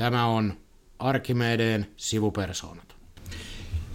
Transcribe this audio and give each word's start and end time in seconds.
Tämä 0.00 0.26
on 0.26 0.54
Arkimedeen 0.98 1.86
sivupersoonat. 1.96 2.94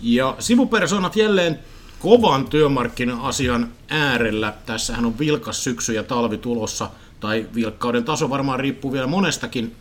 Ja 0.01 0.35
sivupersoonat 0.39 1.15
jälleen 1.15 1.59
kovan 1.99 2.47
työmarkkina-asian 2.47 3.71
äärellä. 3.89 4.53
Tässähän 4.65 5.05
on 5.05 5.19
vilkas 5.19 5.63
syksy 5.63 5.93
ja 5.93 6.03
talvi 6.03 6.37
tulossa, 6.37 6.89
tai 7.19 7.47
vilkkauden 7.55 8.03
taso 8.03 8.29
varmaan 8.29 8.59
riippuu 8.59 8.91
vielä 8.91 9.07
monestakin 9.07 9.75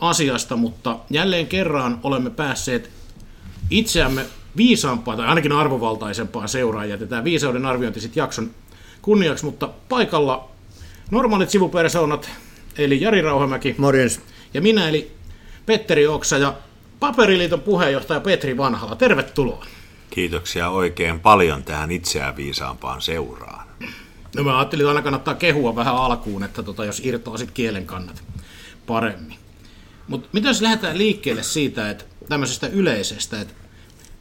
asiasta, 0.00 0.56
mutta 0.56 0.98
jälleen 1.10 1.46
kerran 1.46 2.00
olemme 2.02 2.30
päässeet 2.30 2.90
itseämme 3.70 4.26
viisaampaan 4.56 5.18
tai 5.18 5.26
ainakin 5.26 5.52
arvovaltaisempaan 5.52 6.48
seuraan. 6.48 6.88
Jätetään 6.88 7.24
viisauden 7.24 7.66
arviointi 7.66 8.00
sitten 8.00 8.20
jakson 8.20 8.50
kunniaksi, 9.02 9.44
mutta 9.44 9.68
paikalla 9.88 10.48
normaalit 11.10 11.50
sivupersoonat, 11.50 12.30
eli 12.78 13.00
Jari 13.00 13.22
Rauhamäki. 13.22 13.74
Morjens. 13.78 14.20
Ja 14.54 14.60
minä, 14.60 14.88
eli 14.88 15.17
Petteri 15.68 16.06
Oksa 16.06 16.38
ja 16.38 16.54
Paperiliiton 17.00 17.60
puheenjohtaja 17.60 18.20
Petri 18.20 18.56
Vanhala. 18.56 18.96
Tervetuloa. 18.96 19.66
Kiitoksia 20.10 20.68
oikein 20.70 21.20
paljon 21.20 21.64
tähän 21.64 21.90
itseään 21.90 22.36
viisaampaan 22.36 23.02
seuraan. 23.02 23.68
No 24.36 24.44
mä 24.44 24.58
ajattelin, 24.58 24.82
että 24.82 24.88
aina 24.88 25.02
kannattaa 25.02 25.34
kehua 25.34 25.76
vähän 25.76 25.96
alkuun, 25.96 26.42
että 26.42 26.62
tota, 26.62 26.84
jos 26.84 27.00
irtoaa 27.04 27.38
sit 27.38 27.50
kielen 27.50 27.86
kannat 27.86 28.22
paremmin. 28.86 29.38
Mutta 30.08 30.28
mitä 30.32 30.48
jos 30.48 30.62
lähdetään 30.62 30.98
liikkeelle 30.98 31.42
siitä, 31.42 31.90
että 31.90 32.04
tämmöisestä 32.28 32.66
yleisestä, 32.66 33.40
että 33.40 33.54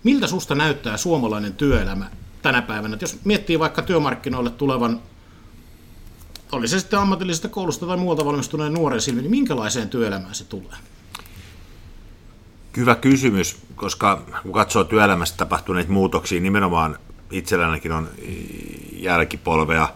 miltä 0.03 0.27
susta 0.27 0.55
näyttää 0.55 0.97
suomalainen 0.97 1.53
työelämä 1.53 2.09
tänä 2.41 2.61
päivänä? 2.61 2.93
Että 2.93 3.03
jos 3.03 3.17
miettii 3.23 3.59
vaikka 3.59 3.81
työmarkkinoille 3.81 4.49
tulevan, 4.49 5.01
oli 6.51 6.67
se 6.67 6.79
sitten 6.79 6.99
ammatillisesta 6.99 7.49
koulusta 7.49 7.85
tai 7.85 7.97
muualta 7.97 8.25
valmistuneen 8.25 8.73
nuoren 8.73 9.01
silmin, 9.01 9.21
niin 9.21 9.31
minkälaiseen 9.31 9.89
työelämään 9.89 10.35
se 10.35 10.43
tulee? 10.45 10.77
Hyvä 12.77 12.95
kysymys, 12.95 13.57
koska 13.75 14.21
kun 14.43 14.51
katsoo 14.51 14.83
työelämässä 14.83 15.37
tapahtuneita 15.37 15.91
muutoksia, 15.91 16.41
nimenomaan 16.41 16.97
itsellänikin 17.31 17.91
on 17.91 18.09
jälkipolvea, 18.91 19.89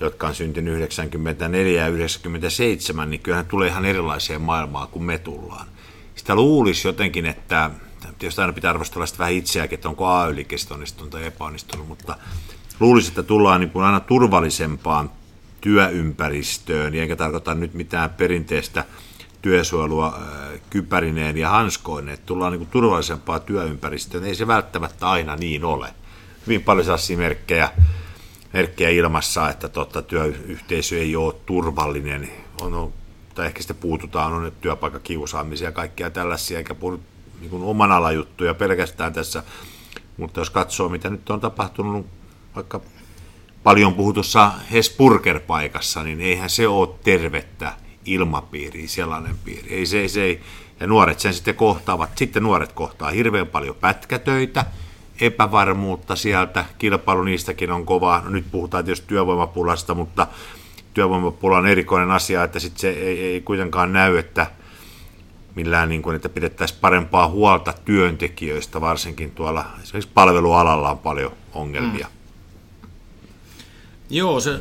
jotka 0.00 0.26
on 0.26 0.34
syntynyt 0.34 0.74
94 0.74 1.82
ja 1.82 1.88
97, 1.88 3.10
niin 3.10 3.20
kyllähän 3.20 3.46
tulee 3.46 3.68
ihan 3.68 3.84
erilaiseen 3.84 4.42
maailmaan 4.42 4.88
kuin 4.88 5.04
me 5.04 5.18
tullaan. 5.18 5.66
Sitä 6.14 6.34
luulisi 6.34 6.88
jotenkin, 6.88 7.26
että 7.26 7.70
tietysti 8.18 8.40
aina 8.40 8.52
pitää 8.52 8.70
arvostella 8.70 9.06
sitä 9.06 9.18
vähän 9.18 9.34
itseäkin, 9.34 9.76
että 9.76 9.88
onko 9.88 10.06
AY-liike 10.06 10.56
onnistunut 10.70 11.10
tai 11.10 11.26
epäonnistunut, 11.26 11.88
mutta 11.88 12.16
luulisi, 12.80 13.08
että 13.08 13.22
tullaan 13.22 13.60
niin 13.60 13.70
kuin 13.70 13.84
aina 13.84 14.00
turvallisempaan 14.00 15.10
työympäristöön, 15.60 16.94
enkä 16.94 17.16
tarkoita 17.16 17.54
nyt 17.54 17.74
mitään 17.74 18.10
perinteistä 18.10 18.84
työsuojelua 19.46 20.06
äh, 20.06 20.60
kypärineen 20.70 21.36
ja 21.36 21.50
hanskoineen, 21.50 22.14
että 22.14 22.26
tullaan 22.26 22.52
niin 22.52 22.58
kuin 22.58 22.70
turvallisempaa 22.70 23.40
työympäristöön. 23.40 24.24
Ei 24.24 24.34
se 24.34 24.46
välttämättä 24.46 25.08
aina 25.08 25.36
niin 25.36 25.64
ole. 25.64 25.94
Hyvin 26.46 26.62
paljon 26.62 26.84
sellaisia 26.84 27.18
merkkejä, 27.18 27.70
merkkejä 28.52 28.90
ilmassa, 28.90 29.50
että 29.50 29.68
totta, 29.68 30.02
työyhteisö 30.02 30.98
ei 30.98 31.16
ole 31.16 31.34
turvallinen. 31.46 32.30
On, 32.60 32.92
tai 33.34 33.46
ehkä 33.46 33.62
sitten 33.62 33.76
puututaan, 33.76 34.32
on 34.32 34.52
työpaikkakiusaamisia 34.60 35.68
ja 35.68 35.72
kaikkia 35.72 36.10
tällaisia, 36.10 36.58
eikä 36.58 36.74
puhu 36.74 37.00
niin 37.40 37.50
kuin 37.50 37.64
oman 37.64 37.92
alajuttuja 37.92 38.54
pelkästään 38.54 39.12
tässä. 39.12 39.42
Mutta 40.16 40.40
jos 40.40 40.50
katsoo, 40.50 40.88
mitä 40.88 41.10
nyt 41.10 41.30
on 41.30 41.40
tapahtunut 41.40 42.06
vaikka 42.54 42.80
paljon 43.62 43.94
puhutussa 43.94 44.52
Hesburger-paikassa, 44.72 46.02
niin 46.02 46.20
eihän 46.20 46.50
se 46.50 46.68
ole 46.68 46.88
tervettä 47.04 47.85
ilmapiiriä, 48.06 48.88
sellainen 48.88 49.36
piiri. 49.44 49.74
Ei 49.74 49.86
se, 49.86 50.08
se 50.08 50.22
ei. 50.22 50.40
Ja 50.80 50.86
nuoret 50.86 51.20
sen 51.20 51.34
sitten 51.34 51.54
kohtaavat. 51.54 52.10
Sitten 52.18 52.42
nuoret 52.42 52.72
kohtaa 52.72 53.10
hirveän 53.10 53.46
paljon 53.46 53.76
pätkätöitä, 53.80 54.64
epävarmuutta 55.20 56.16
sieltä, 56.16 56.64
kilpailu 56.78 57.22
niistäkin 57.22 57.70
on 57.70 57.86
kova. 57.86 58.22
No 58.24 58.30
nyt 58.30 58.44
puhutaan 58.50 58.84
tietysti 58.84 59.06
työvoimapulasta, 59.06 59.94
mutta 59.94 60.26
työvoimapula 60.94 61.58
on 61.58 61.66
erikoinen 61.66 62.10
asia, 62.10 62.44
että 62.44 62.58
sitten 62.58 62.80
se 62.80 62.90
ei, 62.90 63.20
ei 63.20 63.40
kuitenkaan 63.40 63.92
näy, 63.92 64.18
että 64.18 64.46
millään 65.54 65.88
niin 65.88 66.02
kuin, 66.02 66.16
että 66.16 66.28
pidettäisiin 66.28 66.80
parempaa 66.80 67.28
huolta 67.28 67.74
työntekijöistä, 67.84 68.80
varsinkin 68.80 69.30
tuolla 69.30 69.64
esimerkiksi 69.82 70.10
palvelualalla 70.14 70.90
on 70.90 70.98
paljon 70.98 71.32
ongelmia. 71.52 72.06
Mm. 72.06 72.88
Joo, 74.10 74.40
se 74.40 74.60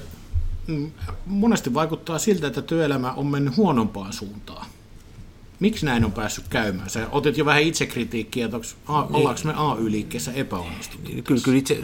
monesti 1.25 1.73
vaikuttaa 1.73 2.19
siltä, 2.19 2.47
että 2.47 2.61
työelämä 2.61 3.13
on 3.13 3.27
mennyt 3.27 3.57
huonompaan 3.57 4.13
suuntaan. 4.13 4.65
Miksi 5.59 5.85
näin 5.85 6.05
on 6.05 6.11
päässyt 6.11 6.47
käymään? 6.47 6.89
Sä 6.89 7.07
otit 7.11 7.37
jo 7.37 7.45
vähän 7.45 7.61
itsekritiikkiä, 7.61 8.45
että 8.45 8.57
niin. 8.57 8.67
ollaanko 8.87 9.41
me 9.43 9.53
AY-liikkeessä 9.57 10.31
epäonnistuttu? 10.33 11.11
Kyllä, 11.23 11.41
kyllä 11.43 11.57
itse, 11.57 11.83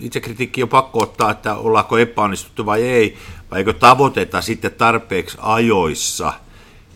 itsekritiikki 0.00 0.62
on 0.62 0.68
pakko 0.68 1.02
ottaa, 1.02 1.30
että 1.30 1.54
ollaanko 1.54 1.98
epäonnistuttu 1.98 2.66
vai 2.66 2.82
ei, 2.82 3.16
vai 3.50 3.58
eikö 3.58 3.72
tavoiteta 3.72 4.40
sitten 4.40 4.72
tarpeeksi 4.72 5.38
ajoissa 5.40 6.32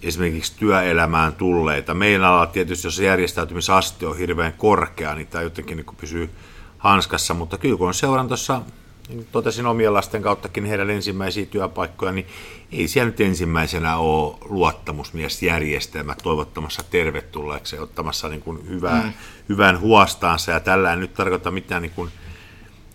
esimerkiksi 0.03 0.53
työelämään 0.59 1.33
tulleita. 1.33 1.95
Meillä 1.95 2.29
alalla 2.29 2.47
tietysti, 2.47 2.87
jos 2.87 2.99
järjestäytymisaste 2.99 4.07
on 4.07 4.19
hirveän 4.19 4.53
korkea, 4.53 5.15
niin 5.15 5.27
tämä 5.27 5.43
jotenkin 5.43 5.77
niin 5.77 5.97
pysyy 6.01 6.31
hanskassa, 6.79 7.35
mutta 7.35 7.59
kyllä 7.59 7.77
kun 7.77 7.89
on 7.89 7.95
seurannut 7.95 8.29
tuossa 8.29 8.59
niin 8.59 8.86
totesin 9.33 9.67
omien 9.67 9.95
lasten 9.95 10.23
kauttakin 10.23 10.65
heidän 10.65 10.91
ensimmäisiä 10.91 11.47
työpaikkoja, 11.47 12.13
niin 12.13 12.27
ei 12.73 12.89
siellä 12.89 13.11
nyt 13.11 13.21
ensimmäisenä 13.21 13.97
ole 13.97 14.37
luottamusmiesjärjestelmä 14.45 16.15
toivottamassa 16.23 16.83
tervetulleeksi 16.91 17.77
ja 17.77 17.83
ottamassa 17.83 18.29
niin 18.29 18.43
kuin 18.43 18.69
hyvää, 18.69 19.03
mm. 19.03 19.13
hyvän 19.49 19.81
huostaansa. 19.81 20.53
Ja 20.53 20.61
tällä 20.61 20.93
en 20.93 21.01
nyt 21.01 21.15
tarkoita 21.15 21.51
mitään 21.51 21.83
niin 21.83 21.93
kuin 21.93 22.11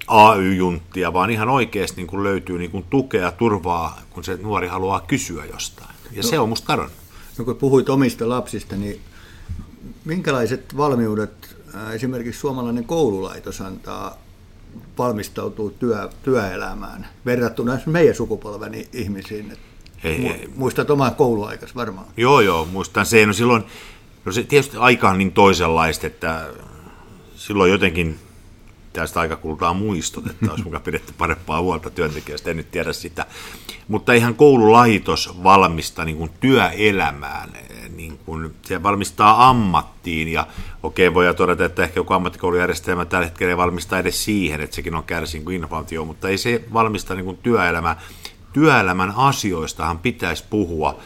AY-junttia, 0.08 1.14
vaan 1.14 1.30
ihan 1.30 1.50
oikeasti 1.50 1.98
niin 1.98 2.08
kuin 2.08 2.24
löytyy 2.24 2.58
niin 2.58 2.72
kuin 2.72 2.86
tukea, 2.90 3.32
turvaa, 3.32 4.02
kun 4.10 4.24
se 4.24 4.38
nuori 4.42 4.68
haluaa 4.68 5.00
kysyä 5.00 5.46
jostain. 5.46 5.96
Ja 6.12 6.22
no, 6.22 6.30
se 6.30 6.40
on 6.40 6.50
musta 6.50 6.68
kadonnut. 6.68 6.94
No 7.38 7.46
kun 7.46 7.56
puhuit 7.56 7.90
omista 7.90 8.30
lapsista, 8.30 8.76
niin 8.76 9.02
minkälaiset 10.06 10.78
valmiudet 10.78 11.56
esimerkiksi 11.94 12.40
suomalainen 12.40 12.84
koululaitos 12.84 13.62
antaa 13.62 14.18
valmistautuu 14.98 15.70
työ, 15.70 16.10
työelämään 16.24 17.08
verrattuna 17.26 17.78
meidän 17.86 18.16
sukupolven 18.16 18.86
ihmisiin. 18.94 19.58
Hei, 20.04 20.50
Muistat 20.56 20.90
omaa 20.90 21.12
kouluaikas 21.12 21.76
varmaan. 21.76 22.08
Joo, 22.18 22.42
joo, 22.42 22.66
muistan 22.66 23.06
sen. 23.06 23.28
No 23.28 23.34
silloin, 23.34 23.64
no 24.26 24.32
se 24.32 24.44
tietysti 24.44 24.78
aika 24.78 25.10
on 25.10 25.18
niin 25.18 25.32
toisenlaista, 25.32 26.08
että 26.08 26.48
silloin 27.36 27.72
jotenkin 27.72 28.20
tästä 28.94 29.20
aikakultaa 29.20 29.74
muistot, 29.74 30.28
että 30.28 30.50
olisi 30.50 30.64
mukaan 30.64 30.84
pidetty 30.84 31.14
parempaa 31.18 31.62
huolta 31.62 31.90
työntekijästä, 31.90 32.52
en 32.52 32.58
nyt 32.58 32.72
tiedä 32.72 32.94
sitä. 32.94 33.26
Mutta 33.88 34.14
ihan 34.14 34.36
koululaitos 34.36 35.44
valmista 35.44 36.06
niin 36.06 36.18
kuin 36.18 36.32
työelämään, 36.40 37.50
niin 38.02 38.20
kuin, 38.26 38.56
se 38.62 38.84
valmistaa 38.84 39.50
ammattiin 39.50 40.28
ja 40.28 40.48
okei 40.84 41.08
okay, 41.08 41.16
voi 41.16 41.36
todeta, 41.36 41.66
että 41.66 41.84
ehkä 41.84 42.00
joku 42.00 42.14
ammattikoulujärjestelmä 42.14 43.06
tällä 43.06 43.26
hetkellä 43.26 43.52
ei 43.52 43.58
valmista 43.58 44.00
edes 44.00 44.24
siihen, 44.26 44.62
että 44.62 44.76
sekin 44.76 44.96
on 44.96 45.04
kärsin 45.04 45.44
kuin 45.44 45.56
innovaatio, 45.56 46.06
mutta 46.06 46.30
ei 46.30 46.38
se 46.38 46.64
valmista 46.74 47.16
niin 47.16 47.26
kuin 47.26 47.38
työelämää. 47.38 48.02
Työelämän 48.54 49.14
asioistahan 49.16 50.00
pitäisi 50.00 50.44
puhua 50.50 51.00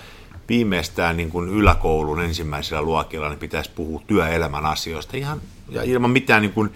viimeistään 0.49 1.17
niin 1.17 1.29
kuin 1.31 1.49
yläkoulun 1.49 2.21
ensimmäisellä 2.21 2.81
luokilla, 2.81 3.29
niin 3.29 3.39
pitäisi 3.39 3.71
puhua 3.75 4.01
työelämän 4.07 4.65
asioista 4.65 5.17
ihan 5.17 5.41
ja 5.69 5.83
ilman 5.83 6.11
mitään 6.11 6.41
niin 6.41 6.53
kuin, 6.53 6.71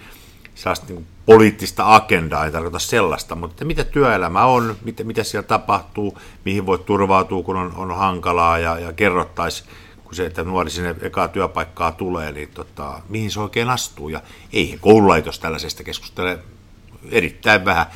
sellaista 0.54 0.86
niin 0.86 0.94
kuin 0.94 1.06
poliittista 1.26 1.94
agendaa, 1.94 2.44
ei 2.44 2.52
tarkoita 2.52 2.78
sellaista, 2.78 3.34
mutta 3.34 3.64
mitä 3.64 3.84
työelämä 3.84 4.44
on, 4.44 4.76
mitä, 4.84 5.04
mitä 5.04 5.24
siellä 5.24 5.46
tapahtuu, 5.46 6.18
mihin 6.44 6.66
voi 6.66 6.78
turvautua, 6.78 7.42
kun 7.42 7.56
on, 7.56 7.72
on 7.76 7.96
hankalaa 7.96 8.58
ja, 8.58 8.78
ja 8.78 8.92
kerrottaisi, 8.92 9.64
kun 10.10 10.16
se, 10.16 10.26
että 10.26 10.44
nuori 10.44 10.70
sinne 10.70 10.96
ekaa 11.02 11.28
työpaikkaa 11.28 11.92
tulee, 11.92 12.32
niin 12.32 12.48
tota, 12.54 13.00
mihin 13.08 13.30
se 13.30 13.40
oikein 13.40 13.70
astuu. 13.70 14.08
Ja 14.08 14.22
ei 14.52 14.78
koululaitos 14.80 15.38
tällaisesta 15.38 15.84
keskustele 15.84 16.38
erittäin 17.10 17.64
vähän. 17.64 17.86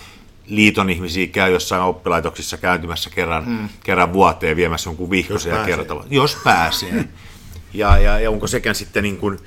Liiton 0.47 0.91
ihmisiä 0.91 1.27
käy 1.27 1.53
jossain 1.53 1.83
oppilaitoksissa 1.83 2.57
käyntymässä 2.57 3.11
kerran, 3.11 3.45
hmm. 3.45 3.69
kerran 3.85 4.13
vuoteen 4.13 4.57
viemässä 4.57 4.91
jonkun 4.91 5.11
vihkosen 5.11 5.53
ja 5.55 5.65
kertovat. 5.65 6.07
Jos 6.11 6.37
pääsee. 6.45 7.05
Ja, 7.75 7.99
ja, 7.99 8.21
ja 8.21 8.31
onko 8.31 8.47
sekään 8.47 8.75
sitten 8.75 9.03
niin 9.03 9.17
kuin, 9.17 9.39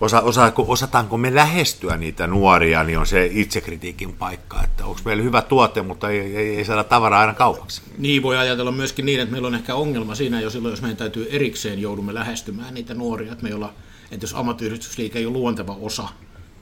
osa, 0.00 0.20
osaako, 0.20 0.64
osataanko 0.68 1.18
me 1.18 1.34
lähestyä 1.34 1.96
niitä 1.96 2.26
nuoria, 2.26 2.84
niin 2.84 2.98
on 2.98 3.06
se 3.06 3.30
itsekritiikin 3.32 4.12
paikka, 4.12 4.62
että 4.64 4.86
onko 4.86 5.00
meillä 5.04 5.22
hyvä 5.22 5.42
tuote, 5.42 5.82
mutta 5.82 6.10
ei, 6.10 6.36
ei, 6.36 6.56
ei 6.56 6.64
saada 6.64 6.84
tavaraa 6.84 7.20
aina 7.20 7.34
kaupaksi. 7.34 7.82
Niin 7.98 8.22
voi 8.22 8.36
ajatella 8.36 8.72
myöskin 8.72 9.06
niin, 9.06 9.20
että 9.20 9.32
meillä 9.32 9.48
on 9.48 9.54
ehkä 9.54 9.74
ongelma 9.74 10.14
siinä 10.14 10.40
jo 10.40 10.50
silloin, 10.50 10.72
jos 10.72 10.82
meidän 10.82 10.96
täytyy 10.96 11.28
erikseen 11.30 11.78
joudumme 11.78 12.14
lähestymään 12.14 12.74
niitä 12.74 12.94
nuoria, 12.94 13.32
että, 13.32 13.44
me 13.44 13.54
olla, 13.54 13.72
että 14.10 14.24
jos 14.24 14.34
ammattiyhdistysliike 14.34 15.18
ei 15.18 15.26
ole 15.26 15.32
luonteva 15.32 15.76
osa 15.80 16.08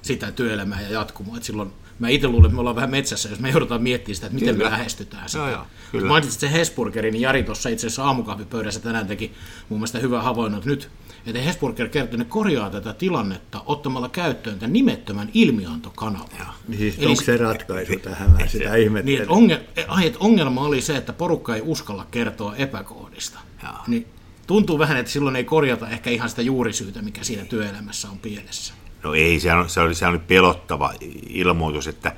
sitä 0.02 0.32
työelämää 0.32 0.80
ja 0.80 0.88
jatkumoa, 0.88 1.36
että 1.36 1.46
silloin 1.46 1.72
mä 1.98 2.08
itse 2.08 2.28
luulen, 2.28 2.46
että 2.46 2.54
me 2.54 2.60
ollaan 2.60 2.76
vähän 2.76 2.90
metsässä, 2.90 3.28
jos 3.28 3.40
me 3.40 3.50
joudutaan 3.50 3.82
miettimään 3.82 4.14
sitä, 4.14 4.26
että 4.26 4.34
miten 4.34 4.54
kyllä. 4.54 4.70
me 4.70 4.76
lähestytään 4.76 5.28
sitä. 5.28 5.38
Joo, 5.38 5.50
joo, 5.50 5.66
kyllä. 5.92 6.08
Mainitsit 6.08 6.40
se 6.40 6.52
Hesburgerin, 6.52 7.12
niin 7.12 7.22
Jari 7.22 7.42
tuossa 7.42 7.68
itse 7.68 7.86
asiassa 7.86 8.04
aamukahvipöydässä 8.04 8.80
tänään 8.80 9.06
teki 9.06 9.32
mun 9.68 9.78
mielestä 9.78 9.98
hyvää 9.98 10.22
havainnon, 10.22 10.58
että 10.58 10.70
nyt 10.70 10.90
että 11.26 11.40
Hesburger 11.40 11.88
kertoo, 11.88 12.04
että 12.04 12.16
ne 12.16 12.24
korjaa 12.24 12.70
tätä 12.70 12.92
tilannetta 12.92 13.62
ottamalla 13.66 14.08
käyttöön 14.08 14.58
tämän 14.58 14.72
nimettömän 14.72 15.30
ilmiantokanavan. 15.34 16.54
Niin 16.68 16.78
siis 16.78 16.98
Eli 16.98 17.06
onko 17.06 17.22
se 17.22 17.36
ratkaisu 17.36 17.98
tähän? 17.98 18.30
Mä 18.30 18.46
sitä 18.46 18.76
ihmettelen. 18.76 19.06
Niin, 19.06 19.22
että 19.22 19.32
ongelma, 19.32 20.02
että 20.02 20.18
ongelma 20.20 20.60
oli 20.60 20.80
se, 20.80 20.96
että 20.96 21.12
porukka 21.12 21.54
ei 21.54 21.62
uskalla 21.64 22.06
kertoa 22.10 22.56
epäkohdista. 22.56 23.38
Niin 23.86 24.06
tuntuu 24.46 24.78
vähän, 24.78 24.96
että 24.96 25.12
silloin 25.12 25.36
ei 25.36 25.44
korjata 25.44 25.88
ehkä 25.88 26.10
ihan 26.10 26.30
sitä 26.30 26.42
juurisyytä, 26.42 27.02
mikä 27.02 27.24
siinä 27.24 27.44
työelämässä 27.44 28.08
on 28.10 28.18
pielessä. 28.18 28.74
No 29.06 29.14
ei, 29.14 29.40
se, 29.40 29.52
on, 29.52 29.70
se, 29.70 29.80
oli, 29.80 29.94
se 29.94 30.06
oli 30.06 30.18
pelottava 30.18 30.92
ilmoitus, 31.28 31.86
että 31.86 32.12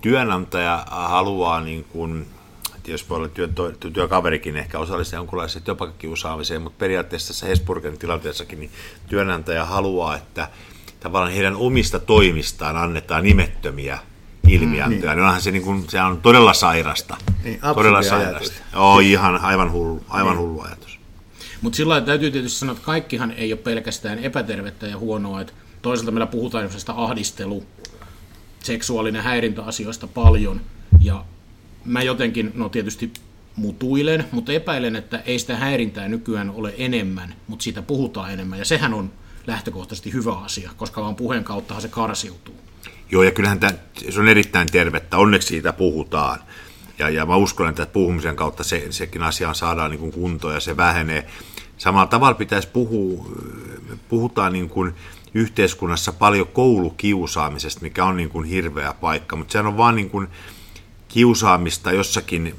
työnantaja 0.00 0.86
haluaa 0.90 1.60
niin 1.60 1.84
kuin, 1.84 2.26
jos 2.86 3.10
voi 3.10 3.16
olla 3.16 3.28
työ, 3.28 3.48
työkaverikin 3.92 4.56
ehkä 4.56 4.78
osallistua 4.78 5.16
jonkunlaiseen 5.16 5.64
työpaikkakiusaamiseen, 5.64 6.62
mutta 6.62 6.78
periaatteessa 6.78 7.28
tässä 7.28 7.46
Hesburgen 7.46 7.98
tilanteessakin 7.98 8.60
niin 8.60 8.70
työnantaja 9.08 9.64
haluaa, 9.64 10.16
että 10.16 10.48
tavallaan 11.00 11.32
heidän 11.32 11.56
omista 11.56 11.98
toimistaan 11.98 12.76
annetaan 12.76 13.24
nimettömiä 13.24 13.98
ilmiantoja. 14.48 15.12
Mm, 15.12 15.16
niin. 15.16 15.26
onhan 15.26 15.40
se, 15.40 15.50
niin 15.50 15.62
kuin, 15.62 15.84
se 15.88 16.02
on 16.02 16.20
todella 16.22 16.54
sairasta. 16.54 17.16
Niin, 17.44 17.60
todella 17.74 18.02
sairasta. 18.02 18.54
Joo, 18.72 19.00
ihan 19.00 19.36
aivan 19.36 19.72
hullu, 19.72 20.04
aivan 20.08 20.36
niin. 20.36 20.40
hullu 20.40 20.60
ajatus. 20.60 20.98
Mutta 21.60 21.76
sillä 21.76 22.00
täytyy 22.00 22.30
tietysti 22.30 22.58
sanoa, 22.58 22.72
että 22.72 22.84
kaikkihan 22.84 23.30
ei 23.30 23.52
ole 23.52 23.60
pelkästään 23.60 24.18
epätervettä 24.18 24.86
ja 24.86 24.98
huonoa. 24.98 25.40
Että 25.40 25.52
toisaalta 25.82 26.10
meillä 26.10 26.26
puhutaan 26.26 26.68
ahdistelu, 26.94 27.64
seksuaalinen 28.62 29.22
häirintäasioista 29.22 30.06
paljon. 30.06 30.60
Ja 31.00 31.24
mä 31.84 32.02
jotenkin, 32.02 32.52
no 32.54 32.68
tietysti 32.68 33.12
mutuilen, 33.56 34.24
mutta 34.32 34.52
epäilen, 34.52 34.96
että 34.96 35.18
ei 35.18 35.38
sitä 35.38 35.56
häirintää 35.56 36.08
nykyään 36.08 36.50
ole 36.50 36.74
enemmän, 36.78 37.34
mutta 37.48 37.62
siitä 37.62 37.82
puhutaan 37.82 38.32
enemmän. 38.32 38.58
Ja 38.58 38.64
sehän 38.64 38.94
on 38.94 39.12
lähtökohtaisesti 39.46 40.12
hyvä 40.12 40.38
asia, 40.38 40.70
koska 40.76 41.02
vaan 41.02 41.16
puheen 41.16 41.44
kauttahan 41.44 41.82
se 41.82 41.88
karsiutuu. 41.88 42.54
Joo, 43.10 43.22
ja 43.22 43.30
kyllähän 43.30 43.60
tämä, 43.60 43.72
se 44.10 44.20
on 44.20 44.28
erittäin 44.28 44.68
tervettä. 44.72 45.16
Onneksi 45.16 45.48
siitä 45.48 45.72
puhutaan. 45.72 46.40
Ja, 46.98 47.08
ja 47.08 47.26
mä 47.26 47.36
uskon, 47.36 47.68
että 47.68 47.86
puhumisen 47.86 48.36
kautta 48.36 48.64
se, 48.64 48.86
sekin 48.90 49.22
asia 49.22 49.54
saadaan 49.54 49.90
niin 49.90 50.12
kuntoon 50.12 50.54
ja 50.54 50.60
se 50.60 50.76
vähenee. 50.76 51.26
Samalla 51.78 52.06
tavalla 52.06 52.34
pitäisi 52.34 52.68
puhua, 52.68 53.26
puhutaan 54.08 54.52
niin 54.52 54.68
kuin 54.68 54.94
yhteiskunnassa 55.36 56.12
paljon 56.12 56.46
koulukiusaamisesta, 56.46 57.80
mikä 57.80 58.04
on 58.04 58.16
niin 58.16 58.28
kuin 58.28 58.44
hirveä 58.44 58.94
paikka, 59.00 59.36
mutta 59.36 59.52
sehän 59.52 59.66
on 59.66 59.76
vaan 59.76 59.96
niin 59.96 60.10
kuin 60.10 60.28
kiusaamista 61.08 61.92
jossakin 61.92 62.54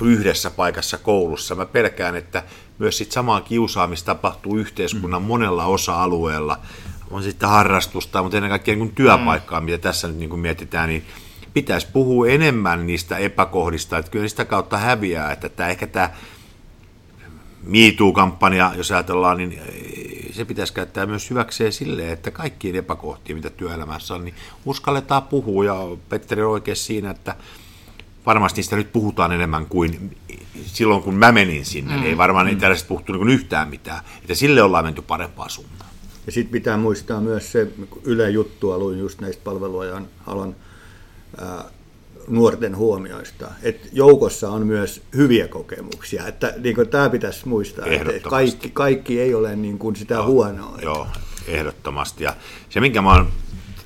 yhdessä 0.00 0.50
paikassa 0.50 0.98
koulussa. 0.98 1.54
Mä 1.54 1.66
pelkään, 1.66 2.16
että 2.16 2.42
myös 2.78 2.98
sit 2.98 3.12
samaa 3.12 3.40
kiusaamista 3.40 4.14
tapahtuu 4.14 4.56
yhteiskunnan 4.56 5.22
mm. 5.22 5.28
monella 5.28 5.64
osa-alueella. 5.64 6.58
On 7.10 7.22
sitten 7.22 7.48
harrastusta, 7.48 8.22
mutta 8.22 8.36
ennen 8.36 8.50
kaikkea 8.50 8.76
niin 8.76 8.94
työpaikkaa, 8.94 9.60
mm. 9.60 9.64
mitä 9.64 9.78
tässä 9.78 10.08
nyt 10.08 10.16
niin 10.16 10.30
kuin 10.30 10.40
mietitään, 10.40 10.88
niin 10.88 11.04
pitäisi 11.54 11.86
puhua 11.92 12.28
enemmän 12.28 12.86
niistä 12.86 13.16
epäkohdista, 13.16 13.98
että 13.98 14.10
kyllä 14.10 14.28
sitä 14.28 14.44
kautta 14.44 14.78
häviää, 14.78 15.32
että 15.32 15.48
tämä, 15.48 15.68
ehkä 15.68 15.86
tämä 15.86 16.10
MeToo-kampanja, 17.62 18.72
jos 18.76 18.92
ajatellaan, 18.92 19.38
niin 19.38 19.62
se 20.32 20.44
pitäisi 20.44 20.72
käyttää 20.72 21.06
myös 21.06 21.30
hyväkseen 21.30 21.72
silleen, 21.72 22.12
että 22.12 22.30
kaikkien 22.30 22.76
epäkohtia, 22.76 23.36
mitä 23.36 23.50
työelämässä 23.50 24.14
on, 24.14 24.24
niin 24.24 24.34
uskalletaan 24.64 25.22
puhua. 25.22 25.64
Ja 25.64 25.76
Petteri 26.08 26.42
on 26.42 26.50
oikein 26.50 26.76
siinä, 26.76 27.10
että 27.10 27.36
varmasti 28.26 28.58
niistä 28.58 28.76
nyt 28.76 28.92
puhutaan 28.92 29.32
enemmän 29.32 29.66
kuin 29.66 30.16
silloin, 30.66 31.02
kun 31.02 31.14
mä 31.14 31.32
menin 31.32 31.64
sinne. 31.64 31.96
Mm. 31.96 32.02
Ei 32.02 32.16
varmaan 32.16 32.50
mm. 32.50 32.58
tällaista 32.58 32.88
puhuttu 32.88 33.12
niin 33.12 33.28
yhtään 33.28 33.68
mitään. 33.68 34.00
Että 34.20 34.34
sille 34.34 34.62
ollaan 34.62 34.84
menty 34.84 35.02
parempaan 35.02 35.50
suuntaan. 35.50 35.90
Ja 36.26 36.32
sitten 36.32 36.52
pitää 36.52 36.76
muistaa 36.76 37.20
myös 37.20 37.52
se 37.52 37.68
Yle 38.04 38.30
juttua, 38.30 38.78
luin 38.78 38.98
just 38.98 39.20
näistä 39.20 39.44
palveluajan 39.44 40.08
alan 40.26 40.56
ää, 41.40 41.64
nuorten 42.30 42.76
huomioista. 42.76 43.46
Että 43.62 43.88
joukossa 43.92 44.50
on 44.50 44.66
myös 44.66 45.02
hyviä 45.14 45.48
kokemuksia. 45.48 46.26
Että 46.26 46.54
niin 46.58 46.74
kuin 46.74 46.88
tämä 46.88 47.10
pitäisi 47.10 47.48
muistaa, 47.48 47.86
että 47.86 48.28
kaikki, 48.28 48.70
kaikki 48.70 49.20
ei 49.20 49.34
ole 49.34 49.56
niin 49.56 49.78
kuin 49.78 49.96
sitä 49.96 50.14
joo, 50.14 50.26
huonoa. 50.26 50.78
Joo, 50.82 51.06
ehdottomasti. 51.46 52.24
Ja 52.24 52.34
se, 52.68 52.80
minkä 52.80 53.02
mä 53.02 53.12
oon 53.12 53.28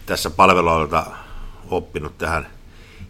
tässä 0.06 0.30
palveluilta 0.30 1.06
oppinut 1.70 2.18
tähän 2.18 2.46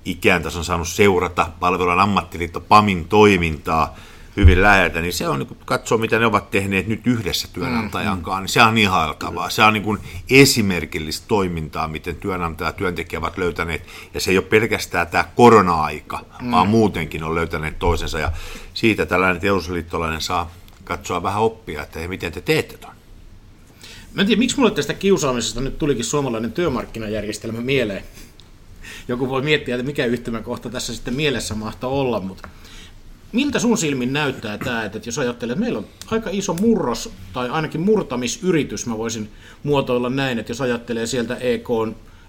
ikään, 0.05 0.43
tässä 0.43 0.59
on 0.59 0.65
saanut 0.65 0.89
seurata 0.89 1.51
palvelun 1.61 2.01
ammattiliitto 2.01 2.61
PAMin 2.61 3.09
toimintaa, 3.09 3.97
hyvin 4.37 4.63
läheltä, 4.63 5.01
niin 5.01 5.13
se 5.13 5.29
on 5.29 5.39
niin 5.39 5.57
katsoa, 5.65 5.99
mitä 5.99 6.19
ne 6.19 6.27
ovat 6.27 6.51
tehneet 6.51 6.87
nyt 6.87 7.07
yhdessä 7.07 7.49
työnantajan 7.53 8.23
kanssa, 8.23 8.41
niin 8.41 8.49
se 8.49 8.63
on 8.63 8.79
ihailtavaa. 8.79 9.51
Se 9.51 9.63
on 9.63 9.73
niin 9.73 9.83
kuin 9.83 9.99
esimerkillistä 10.31 11.25
toimintaa, 11.29 11.89
miten 11.89 12.17
työnantaja 12.17 12.69
ja 12.69 12.73
työntekijä 12.73 13.19
ovat 13.19 13.39
löytäneet, 13.39 13.87
ja 14.15 14.21
se 14.21 14.31
ei 14.31 14.39
ole 14.39 14.47
pelkästään 14.47 15.07
tämä 15.07 15.25
korona-aika, 15.37 16.25
mm. 16.43 16.51
vaan 16.51 16.69
muutenkin 16.69 17.25
on 17.25 17.35
löytäneet 17.35 17.79
toisensa, 17.79 18.19
ja 18.19 18.33
siitä 18.75 19.07
tällainen 19.07 19.41
teollisuusliittolainen 19.41 20.21
saa 20.21 20.51
katsoa 20.85 21.23
vähän 21.23 21.43
oppia, 21.43 21.83
että 21.83 21.99
hei, 21.99 22.09
miten 22.09 22.33
te 22.33 22.41
teette 22.41 22.77
ton. 22.77 22.91
Mä 24.15 24.21
en 24.21 24.27
tiedä, 24.27 24.39
miksi 24.39 24.57
mulle 24.57 24.71
tästä 24.71 24.95
kiusaamisesta 24.95 25.61
nyt 25.61 25.79
tulikin 25.79 26.05
suomalainen 26.05 26.53
työmarkkinajärjestelmä 26.53 27.61
mieleen. 27.61 28.05
Joku 29.09 29.29
voi 29.29 29.43
miettiä, 29.43 29.75
että 29.75 29.87
mikä 29.87 30.05
yhtymäkohta 30.05 30.71
tässä 30.71 30.95
sitten 30.95 31.15
mielessä 31.15 31.55
mahtoo 31.55 32.01
olla, 32.01 32.21
mutta 32.21 32.49
miltä 33.35 33.59
sun 33.59 33.79
silmin 33.79 34.13
näyttää 34.13 34.59
tämä, 34.59 34.85
että 34.85 35.01
jos 35.07 35.19
ajattelee, 35.19 35.53
että 35.53 35.65
meillä 35.65 35.79
on 35.79 35.87
aika 36.11 36.31
iso 36.33 36.55
murros, 36.55 37.13
tai 37.33 37.49
ainakin 37.49 37.81
murtamisyritys, 37.81 38.87
mä 38.87 38.99
voisin 38.99 39.31
muotoilla 39.63 40.11
näin, 40.11 40.39
että 40.39 40.51
jos 40.51 40.61
ajattelee 40.61 41.07
sieltä 41.07 41.37
EK 41.37 41.69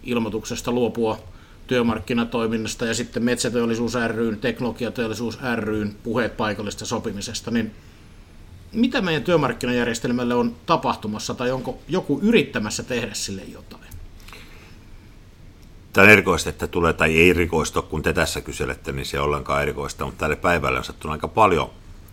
ilmoituksesta 0.03 0.71
luopua 0.71 1.19
työmarkkinatoiminnasta 1.67 2.85
ja 2.85 2.93
sitten 2.93 3.23
Metsäteollisuus 3.23 3.93
ryn, 4.07 4.37
Teknologiateollisuus 4.37 5.39
ryn 5.55 5.95
puheet 6.03 6.37
paikallista 6.37 6.85
sopimisesta, 6.85 7.51
niin 7.51 7.71
mitä 8.71 9.01
meidän 9.01 9.23
työmarkkinajärjestelmälle 9.23 10.33
on 10.33 10.55
tapahtumassa 10.65 11.33
tai 11.33 11.51
onko 11.51 11.79
joku 11.87 12.19
yrittämässä 12.23 12.83
tehdä 12.83 13.13
sille 13.13 13.41
jotain? 13.41 13.84
Tämä 15.95 16.05
on 16.05 16.11
erikoista, 16.11 16.49
että 16.49 16.67
tulee, 16.67 16.93
tai 16.93 17.17
ei 17.17 17.29
erikoista, 17.29 17.81
kun 17.81 18.01
te 18.01 18.13
tässä 18.13 18.41
kyselette, 18.41 18.91
niin 18.91 19.05
se 19.05 19.19
on 19.19 19.25
ollenkaan 19.25 19.61
erikoista, 19.61 20.05
mutta 20.05 20.19
tälle 20.19 20.35
päivälle 20.35 20.77
on 20.77 20.83
sattunut 20.83 21.11
aika 21.11 21.27
paljon. 21.27 21.69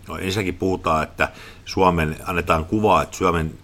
No, 0.09 0.17
ensinnäkin 0.19 0.55
puhutaan, 0.55 1.03
että 1.03 1.29
Suomen, 1.65 2.17
annetaan 2.27 2.65
kuvaa, 2.65 3.03
että 3.03 3.17
Suomen 3.17 3.59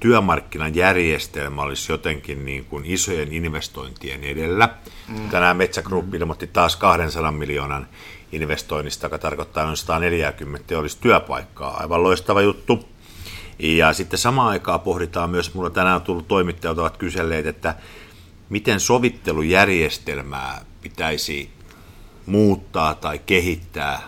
työmarkkinan 0.00 0.74
järjestelmä 0.74 1.62
olisi 1.62 1.92
jotenkin 1.92 2.44
niin 2.44 2.64
kuin 2.64 2.84
isojen 2.84 3.32
investointien 3.32 4.24
edellä. 4.24 4.68
Mm. 5.08 5.28
Tänään 5.30 5.56
Metsä 5.56 5.82
Group 5.82 6.14
ilmoitti 6.14 6.46
taas 6.46 6.76
200 6.76 7.32
miljoonan 7.32 7.86
investoinnista, 8.32 9.06
joka 9.06 9.18
tarkoittaa 9.18 9.64
noin 9.64 9.76
140 9.76 10.78
olisi 10.78 10.98
työpaikkaa. 11.00 11.76
Aivan 11.76 12.02
loistava 12.02 12.42
juttu. 12.42 12.88
Ja 13.58 13.92
sitten 13.92 14.18
samaan 14.18 14.48
aikaan 14.48 14.80
pohditaan 14.80 15.30
myös, 15.30 15.54
mulla 15.54 15.70
tänään 15.70 15.96
on 15.96 16.02
tullut 16.02 16.28
toimittajat 16.28 16.78
ovat 16.78 16.96
kyselleet, 16.96 17.46
että 17.46 17.74
miten 18.48 18.80
sovittelujärjestelmää 18.80 20.64
pitäisi 20.80 21.50
muuttaa 22.26 22.94
tai 22.94 23.20
kehittää, 23.26 24.02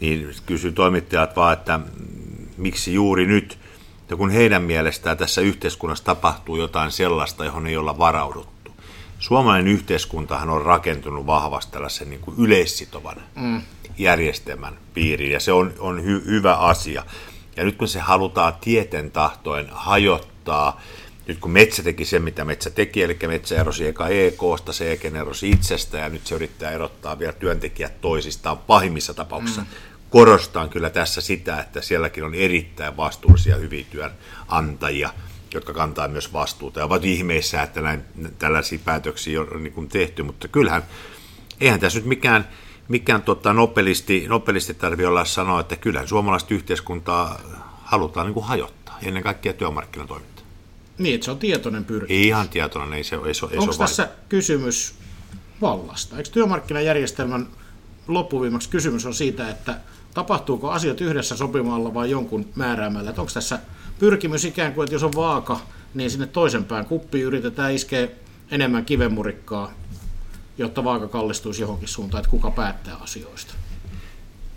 niin 0.00 0.34
kysy 0.46 0.72
toimittajat 0.72 1.36
vaan, 1.36 1.52
että 1.52 1.80
miksi 2.56 2.94
juuri 2.94 3.26
nyt, 3.26 3.58
ja 4.10 4.16
kun 4.16 4.30
heidän 4.30 4.62
mielestään 4.62 5.16
tässä 5.16 5.40
yhteiskunnassa 5.40 6.04
tapahtuu 6.04 6.56
jotain 6.56 6.90
sellaista, 6.90 7.44
johon 7.44 7.66
ei 7.66 7.76
olla 7.76 7.98
varauduttu. 7.98 8.72
Suomalainen 9.18 9.72
yhteiskuntahan 9.72 10.50
on 10.50 10.62
rakentunut 10.62 11.26
vahvasti 11.26 11.72
tällaisen 11.72 12.10
niin 12.10 12.20
kuin 12.20 12.36
yleissitovan 12.38 13.16
mm. 13.36 13.62
järjestelmän 13.98 14.78
piiriin, 14.94 15.32
ja 15.32 15.40
se 15.40 15.52
on, 15.52 15.74
on 15.78 16.04
hy, 16.04 16.22
hyvä 16.26 16.56
asia. 16.56 17.04
Ja 17.56 17.64
nyt 17.64 17.76
kun 17.76 17.88
se 17.88 17.98
halutaan 18.00 18.52
tieten 18.60 19.10
tahtoen 19.10 19.68
hajottaa, 19.72 20.80
nyt 21.30 21.38
kun 21.38 21.50
Metsä 21.50 21.82
teki 21.82 22.04
sen, 22.04 22.22
mitä 22.22 22.44
Metsä 22.44 22.70
teki, 22.70 23.02
eli 23.02 23.18
Metsä 23.26 23.60
erosi 23.60 23.86
eka 23.86 24.08
EKsta, 24.08 24.72
se 24.72 24.92
EKN 24.92 25.16
erosi 25.16 25.50
itsestä, 25.50 25.98
ja 25.98 26.08
nyt 26.08 26.26
se 26.26 26.34
yrittää 26.34 26.70
erottaa 26.70 27.18
vielä 27.18 27.32
työntekijät 27.32 28.00
toisistaan 28.00 28.58
pahimmissa 28.58 29.14
tapauksissa. 29.14 29.60
Mm. 29.60 29.66
Korostan 30.10 30.70
kyllä 30.70 30.90
tässä 30.90 31.20
sitä, 31.20 31.60
että 31.60 31.80
sielläkin 31.80 32.24
on 32.24 32.34
erittäin 32.34 32.96
vastuullisia 32.96 33.56
hyviä 33.56 33.84
työnantajia, 33.90 35.10
jotka 35.54 35.72
kantaa 35.72 36.08
myös 36.08 36.32
vastuuta. 36.32 36.80
Ja 36.80 36.84
ovat 36.84 37.04
ihmeissä, 37.04 37.62
että 37.62 37.80
näin, 37.80 38.04
tällaisia 38.38 38.78
päätöksiä 38.84 39.40
on 39.40 39.62
niin 39.62 39.88
tehty, 39.88 40.22
mutta 40.22 40.48
kyllähän, 40.48 40.82
eihän 41.60 41.80
tässä 41.80 41.98
nyt 41.98 42.08
mikään, 42.08 42.48
mikään 42.88 43.22
tota, 43.22 43.52
nopelisti, 43.52 44.24
nopelisti 44.28 44.74
tarvitse 44.74 45.08
olla 45.08 45.24
sanoa, 45.24 45.60
että 45.60 45.76
kyllähän 45.76 46.08
suomalaista 46.08 46.54
yhteiskuntaa 46.54 47.40
halutaan 47.84 48.26
niin 48.26 48.34
kuin 48.34 48.46
hajottaa, 48.46 48.98
ennen 49.02 49.22
kaikkea 49.22 49.52
työmarkkinatoimintaa. 49.52 50.39
Niin, 51.00 51.14
että 51.14 51.24
se 51.24 51.30
on 51.30 51.38
tietoinen 51.38 51.84
pyrkimys. 51.84 52.26
Ihan 52.26 52.48
tietoinen, 52.48 52.92
ei 52.92 53.04
se, 53.04 53.16
ei 53.26 53.34
se, 53.34 53.46
ei 53.50 53.58
Onko 53.58 53.72
se 53.72 53.78
tässä 53.78 54.08
kysymys 54.28 54.94
vallasta. 55.60 56.16
Eikö 56.16 56.30
työmarkkinajärjestelmän 56.30 57.46
loppuviimaksi 58.08 58.68
kysymys 58.68 59.06
on 59.06 59.14
siitä, 59.14 59.48
että 59.48 59.76
tapahtuuko 60.14 60.70
asiat 60.70 61.00
yhdessä 61.00 61.36
sopimalla 61.36 61.94
vai 61.94 62.10
jonkun 62.10 62.46
määräämällä? 62.54 63.10
Että 63.10 63.22
onko 63.22 63.32
tässä 63.34 63.58
pyrkimys 63.98 64.44
ikään 64.44 64.74
kuin, 64.74 64.84
että 64.84 64.94
jos 64.94 65.02
on 65.02 65.12
vaaka, 65.16 65.60
niin 65.94 66.10
sinne 66.10 66.26
toisen 66.26 66.64
pään 66.64 66.86
kuppiin 66.86 67.24
yritetään 67.24 67.74
iskeä 67.74 68.08
enemmän 68.50 68.84
kivemurikkaa, 68.84 69.72
jotta 70.58 70.84
vaaka 70.84 71.08
kallistuisi 71.08 71.62
johonkin 71.62 71.88
suuntaan, 71.88 72.20
että 72.20 72.30
kuka 72.30 72.50
päättää 72.50 72.96
asioista? 72.96 73.54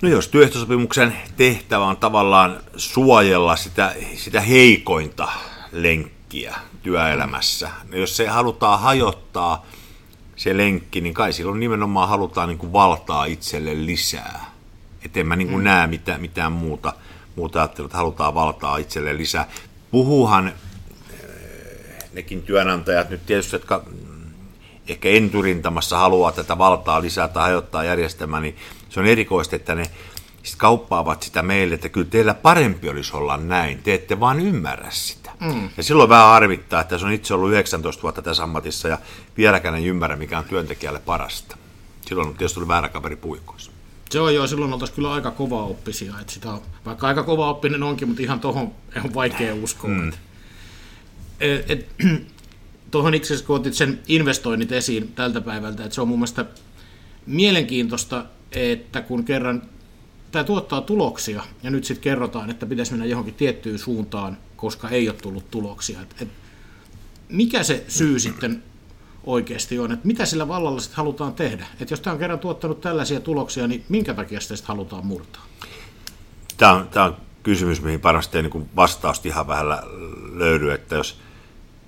No 0.01 0.09
jos 0.09 0.27
työehtosopimuksen 0.27 1.15
tehtävä 1.37 1.85
on 1.85 1.97
tavallaan 1.97 2.59
suojella 2.75 3.55
sitä, 3.55 3.95
sitä 4.15 4.41
heikointa 4.41 5.27
lenkkiä 5.71 6.22
työelämässä, 6.83 7.69
niin 7.89 8.01
jos 8.01 8.17
se 8.17 8.27
halutaan 8.27 8.79
hajottaa 8.79 9.65
se 10.35 10.57
lenkki, 10.57 11.01
niin 11.01 11.13
kai 11.13 11.33
silloin 11.33 11.59
nimenomaan 11.59 12.09
halutaan 12.09 12.49
niin 12.49 12.57
kuin 12.57 12.73
valtaa 12.73 13.25
itselle 13.25 13.85
lisää. 13.85 14.51
Että 15.05 15.19
en 15.19 15.27
mä 15.27 15.35
niin 15.35 15.47
kuin 15.47 15.59
mm. 15.59 15.63
näe 15.63 15.87
mitään, 15.87 16.21
mitään 16.21 16.51
muuta, 16.51 16.93
muuta 17.35 17.59
ajattelua, 17.59 17.85
että 17.85 17.97
halutaan 17.97 18.35
valtaa 18.35 18.77
itselle 18.77 19.17
lisää. 19.17 19.49
Puhuhan 19.91 20.47
eh, 20.47 20.53
nekin 22.13 22.41
työnantajat 22.41 23.09
nyt 23.09 23.25
tietysti, 23.25 23.55
jotka 23.55 23.83
ehkä 24.87 25.09
enturintamassa 25.09 25.97
haluaa 25.97 26.31
tätä 26.31 26.57
valtaa 26.57 27.01
lisää 27.01 27.27
tai 27.27 27.43
hajottaa 27.43 27.83
järjestelmää, 27.83 28.41
niin 28.41 28.57
se 28.89 28.99
on 28.99 29.05
erikoista, 29.05 29.55
että 29.55 29.75
ne 29.75 29.83
sit 30.43 30.55
kauppaavat 30.55 31.23
sitä 31.23 31.41
meille, 31.41 31.75
että 31.75 31.89
kyllä 31.89 32.07
teillä 32.09 32.33
parempi 32.33 32.89
olisi 32.89 33.15
olla 33.15 33.37
näin, 33.37 33.83
te 33.83 33.93
ette 33.93 34.19
vaan 34.19 34.39
ymmärrä 34.39 34.91
sitä. 34.91 35.22
Mm. 35.43 35.69
Ja 35.77 35.83
silloin 35.83 36.09
vähän 36.09 36.25
arvittaa, 36.25 36.81
että 36.81 36.97
se 36.97 37.05
on 37.05 37.11
itse 37.11 37.33
ollut 37.33 37.51
19 37.51 38.01
vuotta 38.03 38.21
tässä 38.21 38.43
ammatissa 38.43 38.87
ja 38.87 38.97
vieläkään 39.37 39.75
ei 39.75 39.85
ymmärrä, 39.85 40.15
mikä 40.15 40.37
on 40.37 40.45
työntekijälle 40.45 40.99
parasta. 40.99 41.57
Silloin 42.05 42.27
on 42.27 42.35
tietysti 42.35 42.59
ollut 42.59 42.67
väärä 42.67 42.89
kaveri 42.89 43.15
puikoissa. 43.15 43.71
Se 44.09 44.19
on 44.19 44.35
joo, 44.35 44.47
silloin 44.47 44.73
oltaisiin 44.73 44.95
kyllä 44.95 45.13
aika 45.13 45.31
kova 45.31 45.63
oppisia. 45.63 46.13
Että 46.21 46.33
sitä 46.33 46.51
on, 46.51 46.61
vaikka 46.85 47.07
aika 47.07 47.23
kova 47.23 47.49
oppinen 47.49 47.83
onkin, 47.83 48.07
mutta 48.07 48.23
ihan 48.23 48.39
tuohon 48.39 48.71
on 49.03 49.13
vaikea 49.13 49.55
uskoa. 49.55 49.89
Mm. 49.89 50.13
Et, 51.39 51.69
et, 51.71 51.89
tuohon 52.91 53.13
itse 53.13 53.27
asiassa, 53.27 53.45
kun 53.45 53.55
otit 53.55 53.73
sen 53.73 53.99
investoinnit 54.07 54.71
esiin 54.71 55.07
tältä 55.07 55.41
päivältä, 55.41 55.83
että 55.83 55.95
se 55.95 56.01
on 56.01 56.07
mun 56.07 56.19
mielestä 56.19 56.45
mielenkiintoista, 57.25 58.25
että 58.51 59.01
kun 59.01 59.23
kerran 59.23 59.61
tämä 60.33 60.43
tuottaa 60.43 60.81
tuloksia 60.81 61.43
ja 61.63 61.71
nyt 61.71 61.83
sitten 61.83 62.03
kerrotaan, 62.03 62.49
että 62.49 62.65
pitäisi 62.65 62.91
mennä 62.91 63.05
johonkin 63.05 63.33
tiettyyn 63.33 63.79
suuntaan, 63.79 64.37
koska 64.55 64.89
ei 64.89 65.09
ole 65.09 65.17
tullut 65.21 65.51
tuloksia. 65.51 66.01
Et, 66.01 66.15
et, 66.21 66.27
mikä 67.29 67.63
se 67.63 67.85
syy 67.87 68.19
sitten 68.19 68.63
oikeasti 69.23 69.79
on, 69.79 69.91
että 69.91 70.07
mitä 70.07 70.25
sillä 70.25 70.47
vallalla 70.47 70.79
sitten 70.79 70.97
halutaan 70.97 71.33
tehdä? 71.33 71.65
Että 71.79 71.93
jos 71.93 72.01
tämä 72.01 72.13
on 72.13 72.19
kerran 72.19 72.39
tuottanut 72.39 72.81
tällaisia 72.81 73.19
tuloksia, 73.19 73.67
niin 73.67 73.85
minkä 73.89 74.13
takia 74.13 74.41
sitä 74.41 74.55
sitten 74.55 74.67
halutaan 74.67 75.05
murtaa? 75.05 75.45
Tämä 76.57 76.73
on, 76.73 76.87
tämä 76.87 77.05
on 77.05 77.17
kysymys, 77.43 77.81
mihin 77.81 78.03
varmasti 78.03 78.37
ei 78.37 78.43
niin 78.43 78.69
vastausta 78.75 79.27
ihan 79.27 79.47
vähän 79.47 79.67
löydy, 80.33 80.71
että 80.71 80.95
jos 80.95 81.19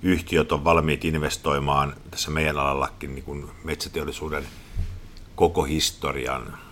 yhtiöt 0.02 0.52
on 0.52 0.64
valmiit 0.64 1.04
investoimaan 1.04 1.94
tässä 2.10 2.30
meidän 2.30 2.58
alallakin 2.58 3.14
niin 3.14 3.24
kuin 3.24 3.46
metsäteollisuuden 3.64 4.44
koko 5.34 5.62
historian 5.62 6.65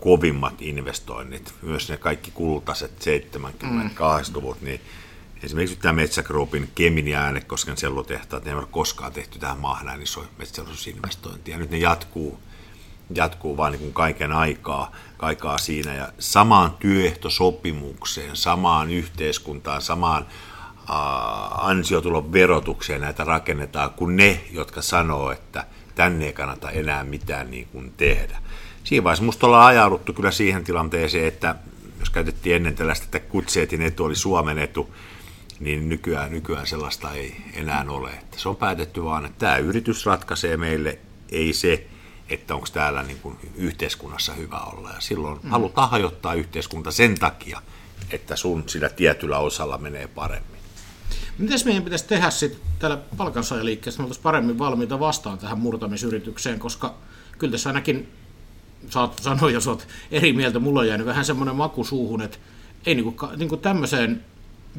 kovimmat 0.00 0.62
investoinnit, 0.62 1.54
myös 1.62 1.88
ne 1.88 1.96
kaikki 1.96 2.30
kultaiset 2.30 2.92
70-80-luvut, 3.00 4.60
niin 4.62 4.80
esimerkiksi 5.42 5.76
tämä 5.76 5.92
Metsä 5.92 6.22
Groupin 6.22 6.70
Kemin 6.74 7.08
ja 7.08 7.20
Äänekosken 7.20 7.76
sellutehtaat, 7.76 8.44
ne 8.44 8.50
ei 8.50 8.56
ole 8.56 8.66
koskaan 8.70 9.12
tehty 9.12 9.38
tähän 9.38 9.58
maahan 9.58 9.86
näin 9.86 10.02
isoja 10.02 10.28
metsäteollisuusinvestointia. 10.38 11.58
Nyt 11.58 11.70
ne 11.70 11.78
jatkuu, 11.78 12.38
jatkuu 13.14 13.56
vaan 13.56 13.72
niin 13.72 13.80
kuin 13.80 13.92
kaiken 13.92 14.32
aikaa, 14.32 14.92
aikaa 15.18 15.58
siinä 15.58 15.94
ja 15.94 16.08
samaan 16.18 16.72
työehtosopimukseen, 16.78 18.36
samaan 18.36 18.90
yhteiskuntaan, 18.90 19.82
samaan 19.82 20.26
ansiotulon 21.50 22.32
verotukseen 22.32 23.00
näitä 23.00 23.24
rakennetaan 23.24 23.90
kuin 23.90 24.16
ne, 24.16 24.40
jotka 24.50 24.82
sanoo, 24.82 25.30
että 25.30 25.66
tänne 25.94 26.26
ei 26.26 26.32
kannata 26.32 26.70
enää 26.70 27.04
mitään 27.04 27.50
niin 27.50 27.68
kuin 27.72 27.92
tehdä. 27.96 28.38
Siinä 28.88 29.04
vaiheessa 29.04 29.22
minusta 29.22 29.46
ollaan 29.46 29.66
ajauduttu 29.66 30.12
kyllä 30.12 30.30
siihen 30.30 30.64
tilanteeseen, 30.64 31.28
että 31.28 31.54
jos 31.98 32.10
käytettiin 32.10 32.56
ennen 32.56 32.74
tällaista, 32.74 33.04
että 33.04 33.20
kutseetin 33.20 33.82
etu 33.82 34.04
oli 34.04 34.16
Suomen 34.16 34.58
etu, 34.58 34.94
niin 35.60 35.88
nykyään, 35.88 36.32
nykyään 36.32 36.66
sellaista 36.66 37.12
ei 37.12 37.36
enää 37.54 37.84
ole. 37.88 38.10
Että 38.10 38.38
se 38.38 38.48
on 38.48 38.56
päätetty 38.56 39.04
vaan, 39.04 39.26
että 39.26 39.38
tämä 39.38 39.56
yritys 39.56 40.06
ratkaisee 40.06 40.56
meille, 40.56 40.98
ei 41.32 41.52
se, 41.52 41.86
että 42.28 42.54
onko 42.54 42.66
täällä 42.72 43.02
niin 43.02 43.18
kuin 43.18 43.36
yhteiskunnassa 43.56 44.34
hyvä 44.34 44.58
olla. 44.58 44.90
Ja 44.90 45.00
silloin 45.00 45.40
mm. 45.42 45.50
halutaan 45.50 45.90
hajottaa 45.90 46.34
yhteiskunta 46.34 46.90
sen 46.90 47.18
takia, 47.18 47.62
että 48.10 48.36
sun 48.36 48.64
sillä 48.66 48.88
tietyllä 48.88 49.38
osalla 49.38 49.78
menee 49.78 50.06
paremmin. 50.06 50.60
Miten 51.38 51.58
meidän 51.64 51.82
pitäisi 51.82 52.06
tehdä 52.06 52.30
sitten 52.30 52.60
täällä 52.78 52.98
palkansaajaliikkeessä, 53.16 54.02
että 54.02 54.14
me 54.14 54.22
paremmin 54.22 54.58
valmiita 54.58 55.00
vastaan 55.00 55.38
tähän 55.38 55.58
murtamisyritykseen, 55.58 56.58
koska 56.58 56.94
kyllä 57.38 57.50
tässä 57.50 57.70
ainakin 57.70 58.17
saat 58.90 59.18
sanoa, 59.22 59.50
jos 59.50 59.68
olet 59.68 59.88
eri 60.10 60.32
mieltä, 60.32 60.58
mulla 60.58 60.80
on 60.80 60.88
jäänyt 60.88 61.06
vähän 61.06 61.24
semmoinen 61.24 61.56
maku 61.56 61.84
suuhun, 61.84 62.22
että 62.22 62.38
ei 62.86 62.94
niin 62.94 63.12
kuin, 63.12 63.30
niin 63.38 63.48
kuin 63.48 63.60
tämmöiseen 63.60 64.24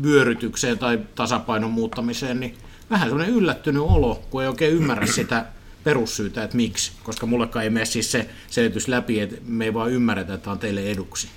vyörytykseen 0.03 0.79
tai 0.79 1.00
tasapainon 1.15 1.72
muuttamiseen, 1.72 2.39
niin 2.39 2.58
vähän 2.89 3.10
semmoinen 3.10 3.36
yllättynyt 3.36 3.84
olo, 3.84 4.24
kun 4.29 4.41
ei 4.41 4.48
oikein 4.48 4.74
ymmärrä 4.74 5.06
sitä 5.06 5.46
perussyytä, 5.84 6.44
että 6.44 6.58
miksi, 6.58 6.91
koska 7.03 7.25
mullekaan 7.25 7.63
ei 7.63 7.70
mene 7.70 7.86
siis 7.86 8.12
se 8.12 8.29
selitys 8.48 8.88
läpi, 8.88 9.20
että 9.20 9.36
me 9.46 9.65
ei 9.65 9.74
vaan 9.74 9.91
ymmärretä, 9.91 10.34
että 10.34 10.44
tämä 10.44 10.51
on 10.51 10.60
teille 10.60 10.82
eduksi. 10.82 11.29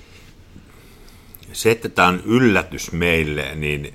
Se, 1.53 1.71
että 1.71 1.89
tämä 1.89 2.07
on 2.07 2.21
yllätys 2.25 2.91
meille, 2.91 3.55
niin 3.55 3.93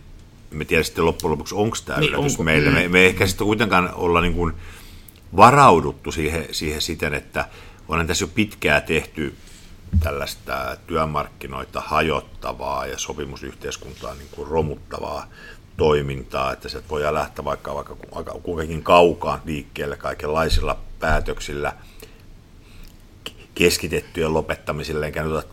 me 0.51 0.65
tiedä 0.65 0.83
sitten 0.83 1.07
loppujen 1.07 1.33
lopuksi, 1.33 1.55
onko 1.55 1.77
tämä 1.85 2.01
niin, 2.01 2.09
yllätys 2.09 2.33
onko? 2.33 2.43
meille. 2.43 2.71
Me, 2.71 2.89
me 2.89 3.07
ehkä 3.07 3.27
sitten 3.27 3.47
kuitenkaan 3.47 3.95
olla 3.95 4.21
niin 4.21 4.35
kuin 4.35 4.53
varauduttu 5.37 6.13
siihen, 6.13 6.47
siihen 6.53 6.81
siten, 6.81 7.15
että 7.15 7.49
onhan 7.89 8.07
tässä 8.07 8.25
jo 8.25 8.29
pitkää 8.29 8.81
tehty 8.81 9.35
tällaista 10.01 10.77
työmarkkinoita 10.87 11.81
hajottavaa 11.81 12.87
ja 12.87 12.99
sopimusyhteiskuntaa 12.99 14.15
niin 14.15 14.29
kuin 14.31 14.49
romuttavaa 14.49 15.27
toimintaa, 15.77 16.53
että 16.53 16.69
se 16.69 16.83
voi 16.91 17.15
lähteä 17.15 17.45
vaikka, 17.45 17.75
vaikka 18.15 18.35
kuinkakin 18.43 18.83
kaukaan 18.83 19.41
liikkeelle 19.45 19.97
kaikenlaisilla 19.97 20.79
päätöksillä 21.01 21.73
keskitettyjen 23.55 24.35
lopettamisille, 24.35 25.07
enkä 25.07 25.23
nyt 25.23 25.47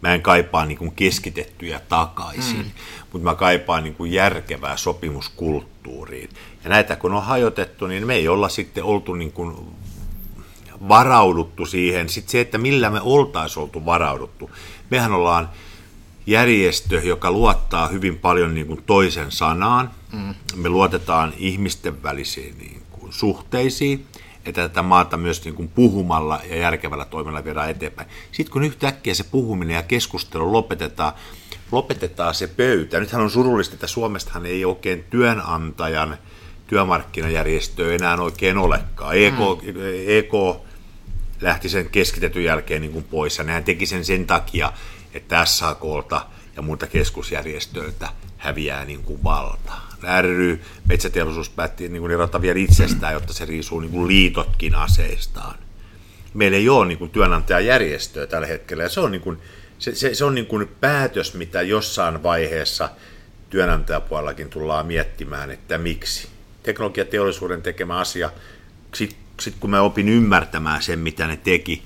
mä 0.00 0.14
en 0.14 0.22
kaipaa 0.22 0.66
niin 0.66 0.78
kuin 0.78 0.92
keskitettyjä 0.92 1.80
takaisin, 1.88 2.56
mm. 2.56 2.70
mutta 3.12 3.24
mä 3.24 3.34
kaipaan 3.34 3.84
niin 3.84 3.94
kuin 3.94 4.12
järkevää 4.12 4.76
sopimuskulttuuriin. 4.76 6.30
Ja 6.64 6.70
näitä 6.70 6.96
kun 6.96 7.14
on 7.14 7.22
hajotettu, 7.22 7.86
niin 7.86 8.06
me 8.06 8.14
ei 8.14 8.28
olla 8.28 8.48
sitten 8.48 8.84
oltu 8.84 9.14
niin 9.14 9.32
kuin 9.32 9.56
varauduttu 10.88 11.66
siihen. 11.66 12.08
Sitten 12.08 12.32
se, 12.32 12.40
että 12.40 12.58
millä 12.58 12.90
me 12.90 13.00
oltaisiin 13.00 13.62
oltu 13.62 13.86
varauduttu. 13.86 14.50
Mehän 14.90 15.12
ollaan 15.12 15.48
järjestö, 16.26 17.00
joka 17.04 17.30
luottaa 17.30 17.88
hyvin 17.88 18.18
paljon 18.18 18.54
niin 18.54 18.66
kuin 18.66 18.82
toisen 18.86 19.32
sanaan. 19.32 19.90
Mm. 20.12 20.34
Me 20.54 20.68
luotetaan 20.68 21.32
ihmisten 21.36 22.02
välisiin 22.02 22.58
niin 22.58 22.82
kuin 22.90 23.12
suhteisiin 23.12 24.06
että 24.48 24.68
tätä 24.68 24.82
maata 24.82 25.16
myös 25.16 25.44
niin 25.44 25.54
kuin 25.54 25.68
puhumalla 25.68 26.40
ja 26.50 26.56
järkevällä 26.56 27.04
toiminnalla 27.04 27.44
viedään 27.44 27.70
eteenpäin. 27.70 28.08
Sitten 28.32 28.52
kun 28.52 28.64
yhtäkkiä 28.64 29.14
se 29.14 29.24
puhuminen 29.24 29.74
ja 29.74 29.82
keskustelu 29.82 30.52
lopetetaan, 30.52 31.12
lopetetaan 31.72 32.34
se 32.34 32.46
pöytä. 32.46 33.00
Nythän 33.00 33.22
on 33.22 33.30
surullista, 33.30 33.74
että 33.74 33.86
Suomestahan 33.86 34.46
ei 34.46 34.64
oikein 34.64 35.04
työnantajan 35.10 36.18
työmarkkinajärjestöä 36.66 37.94
enää 37.94 38.16
oikein 38.16 38.58
olekaan. 38.58 39.16
EK, 39.16 39.34
mm. 39.34 39.80
EK 40.06 40.32
lähti 41.40 41.68
sen 41.68 41.90
keskitetyn 41.90 42.44
jälkeen 42.44 42.80
niin 42.82 42.92
kuin 42.92 43.04
pois, 43.04 43.38
ja 43.38 43.44
nehän 43.44 43.64
teki 43.64 43.86
sen 43.86 44.04
sen 44.04 44.26
takia, 44.26 44.72
että 45.14 45.44
SAKlta 45.44 46.26
ja 46.56 46.62
muilta 46.62 46.86
keskusjärjestöiltä 46.86 48.08
häviää 48.36 48.84
niin 48.84 49.02
kuin 49.02 49.24
valta. 49.24 49.72
Ry, 50.20 50.60
metsäteollisuus 50.88 51.50
päätti 51.50 51.88
niin 51.88 52.00
kuin 52.00 52.12
erottaa 52.12 52.42
vielä 52.42 52.58
itsestään, 52.58 53.12
jotta 53.12 53.32
se 53.32 53.44
riisuu 53.44 53.80
niin 53.80 53.90
kuin 53.90 54.08
liitotkin 54.08 54.74
aseistaan. 54.74 55.58
Meillä 56.34 56.56
ei 56.56 56.68
ole 56.68 56.86
niin 56.86 56.98
kuin 56.98 57.10
työnantajajärjestöä 57.10 58.26
tällä 58.26 58.46
hetkellä, 58.46 58.82
ja 58.82 58.88
se 58.88 59.00
on, 59.00 59.12
niin 59.12 59.20
kuin, 59.20 59.38
se, 59.78 59.94
se, 59.94 60.14
se 60.14 60.24
on 60.24 60.34
niin 60.34 60.46
kuin 60.46 60.68
päätös, 60.80 61.34
mitä 61.34 61.62
jossain 61.62 62.22
vaiheessa 62.22 62.88
työnantajapuolellakin 63.50 64.50
tullaan 64.50 64.86
miettimään, 64.86 65.50
että 65.50 65.78
miksi. 65.78 66.28
Teknologiateollisuuden 66.62 67.62
tekemä 67.62 67.98
asia, 67.98 68.30
sitten 69.40 69.52
sit 69.52 69.60
kun 69.60 69.70
mä 69.70 69.80
opin 69.80 70.08
ymmärtämään 70.08 70.82
sen, 70.82 70.98
mitä 70.98 71.26
ne 71.26 71.36
teki, 71.36 71.82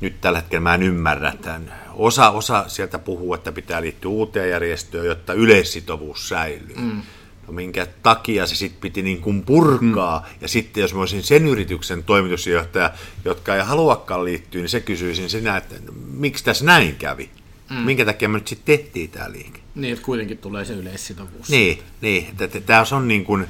nyt 0.00 0.20
tällä 0.20 0.38
hetkellä 0.38 0.60
mä 0.60 0.74
en 0.74 0.82
ymmärrä 0.82 1.32
tämän. 1.42 1.72
Osa, 1.94 2.30
osa 2.30 2.64
sieltä 2.68 2.98
puhuu, 2.98 3.34
että 3.34 3.52
pitää 3.52 3.82
liittyä 3.82 4.10
uuteen 4.10 4.50
järjestöön, 4.50 5.06
jotta 5.06 5.32
yleissitovuus 5.32 6.28
säilyy. 6.28 6.76
Mm. 6.76 7.02
minkä 7.50 7.86
takia 8.02 8.46
se 8.46 8.54
sitten 8.54 8.80
piti 8.80 9.02
niin 9.02 9.20
kuin 9.20 9.42
purkaa. 9.42 10.18
Mm. 10.18 10.38
Ja 10.40 10.48
sitten 10.48 10.80
jos 10.80 10.94
mä 10.94 11.00
olisin 11.00 11.22
sen 11.22 11.46
yrityksen 11.46 12.04
toimitusjohtaja, 12.04 12.92
jotka 13.24 13.56
ei 13.56 13.62
haluakaan 13.62 14.24
liittyä, 14.24 14.60
niin 14.60 14.68
se 14.68 14.80
kysyisin 14.80 15.30
sinä, 15.30 15.56
että 15.56 15.74
miksi 16.12 16.44
tässä 16.44 16.64
näin 16.64 16.96
kävi? 16.96 17.30
Mm. 17.70 17.76
Minkä 17.76 18.04
takia 18.04 18.28
me 18.28 18.38
nyt 18.38 18.48
sitten 18.48 18.78
tehtiin 18.78 19.10
tämä 19.10 19.32
liike? 19.32 19.60
Niin, 19.74 19.92
että 19.92 20.04
kuitenkin 20.04 20.38
tulee 20.38 20.64
se 20.64 20.72
yleissitovuus. 20.72 21.48
Niin, 21.48 21.82
niin 22.00 22.26
tämä 22.66 22.84
on 22.92 23.08
niin 23.08 23.24
kuin, 23.24 23.46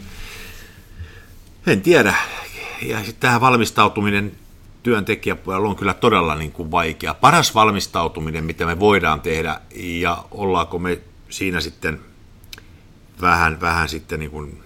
en 1.67 1.83
tiedä. 1.83 2.15
Ja 2.83 2.99
sitten 2.99 3.21
tähän 3.21 3.41
valmistautuminen 3.41 4.33
työntekijäpuolella 4.83 5.69
on 5.69 5.77
kyllä 5.77 5.95
todella 5.95 6.35
niin 6.35 6.53
kuin 6.53 6.71
vaikea. 6.71 7.15
Paras 7.15 7.55
valmistautuminen, 7.55 8.45
mitä 8.45 8.67
me 8.67 8.81
voidaan 8.81 9.21
tehdä, 9.21 9.61
ja 9.75 10.25
ollaanko 10.31 10.79
me 10.79 11.01
siinä 11.29 11.61
sitten 11.61 12.01
vähän, 13.21 13.61
vähän 13.61 13.89
sitten 13.89 14.21
niin 14.21 14.31
kuin 14.31 14.63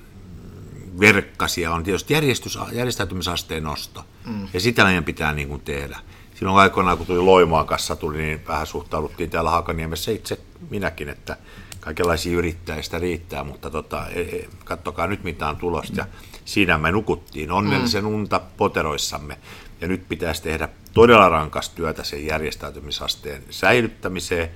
verkkasia, 1.00 1.72
on 1.72 1.84
tietysti 1.84 2.14
järjestys, 2.14 2.58
järjestäytymisasteen 2.72 3.62
nosto. 3.62 4.04
Mm. 4.26 4.48
Ja 4.52 4.60
sitä 4.60 4.84
meidän 4.84 5.04
pitää 5.04 5.32
niin 5.32 5.48
kuin 5.48 5.60
tehdä. 5.60 5.98
Silloin 6.34 6.58
aikoinaan, 6.58 6.98
kun 6.98 7.06
tuli 7.06 7.18
Loimaan 7.18 7.66
kanssa 7.66 7.96
tuli, 7.96 8.18
niin 8.18 8.40
vähän 8.48 8.66
suhtauduttiin 8.66 9.30
täällä 9.30 9.50
Hakaniemessä 9.50 10.12
itse 10.12 10.40
minäkin, 10.70 11.08
että 11.08 11.36
kaikenlaisia 11.80 12.38
yrittäjistä 12.38 12.98
riittää, 12.98 13.44
mutta 13.44 13.70
tota, 13.70 14.08
e, 14.08 14.20
e, 14.20 14.48
kattokaa 14.64 15.06
nyt 15.06 15.24
mitään 15.24 15.56
tulosta. 15.56 16.00
Ja 16.00 16.06
siinä 16.44 16.78
me 16.78 16.92
nukuttiin 16.92 17.50
onnellisen 17.50 18.04
mm. 18.04 18.14
unta 18.14 18.40
poteroissamme. 18.56 19.38
Ja 19.80 19.88
nyt 19.88 20.08
pitäisi 20.08 20.42
tehdä 20.42 20.68
todella 20.94 21.28
rankas 21.28 21.70
työtä 21.70 22.04
sen 22.04 22.26
järjestäytymisasteen 22.26 23.42
säilyttämiseen, 23.50 24.50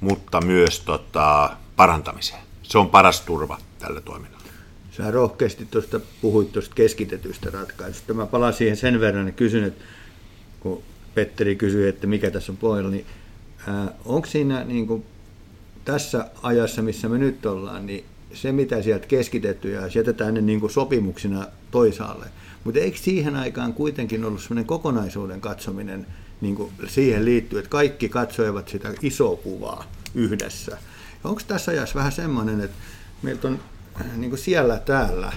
mutta 0.00 0.40
myös 0.40 0.80
tota, 0.80 1.50
parantamiseen. 1.76 2.40
Se 2.62 2.78
on 2.78 2.90
paras 2.90 3.20
turva 3.20 3.58
tälle 3.78 4.00
toiminnalle. 4.00 4.46
Sä 4.96 5.10
rohkeasti 5.10 5.66
tuosta 5.70 6.00
puhuit 6.20 6.52
tuosta 6.52 6.74
keskitetystä 6.74 7.50
ratkaisusta. 7.50 8.14
Mä 8.14 8.26
palaan 8.26 8.52
siihen 8.52 8.76
sen 8.76 9.00
verran 9.00 9.26
ja 9.26 9.32
kysyn, 9.32 9.64
että 9.64 9.84
kun 10.60 10.82
Petteri 11.14 11.56
kysyi, 11.56 11.88
että 11.88 12.06
mikä 12.06 12.30
tässä 12.30 12.52
on 12.52 12.58
pohjalla, 12.58 12.90
niin 12.90 13.06
onko 14.04 14.26
siinä 14.26 14.64
niin 14.64 14.86
kuin, 14.86 15.04
tässä 15.84 16.30
ajassa, 16.42 16.82
missä 16.82 17.08
me 17.08 17.18
nyt 17.18 17.46
ollaan, 17.46 17.86
niin 17.86 18.04
se 18.34 18.52
mitä 18.52 18.82
sieltä 18.82 19.06
keskitettyä 19.06 19.88
jätetään 19.94 20.34
ne 20.34 20.40
niin 20.40 20.60
kuin 20.60 20.72
sopimuksina 20.72 21.46
toisaalle. 21.70 22.26
Mutta 22.64 22.80
eikö 22.80 22.98
siihen 22.98 23.36
aikaan 23.36 23.74
kuitenkin 23.74 24.24
ollut 24.24 24.42
sellainen 24.42 24.66
kokonaisuuden 24.66 25.40
katsominen 25.40 26.06
niin 26.40 26.54
kuin 26.54 26.72
siihen 26.86 27.24
liittyy, 27.24 27.58
että 27.58 27.68
kaikki 27.68 28.08
katsoivat 28.08 28.68
sitä 28.68 28.94
isoa 29.02 29.36
kuvaa 29.36 29.84
yhdessä. 30.14 30.78
Onko 31.24 31.40
tässä 31.48 31.72
ajassa 31.72 31.94
vähän 31.94 32.12
semmoinen, 32.12 32.60
että 32.60 32.76
meiltä 33.22 33.48
on 33.48 33.60
niin 34.16 34.30
kuin 34.30 34.40
siellä 34.40 34.78
täällä, 34.78 35.32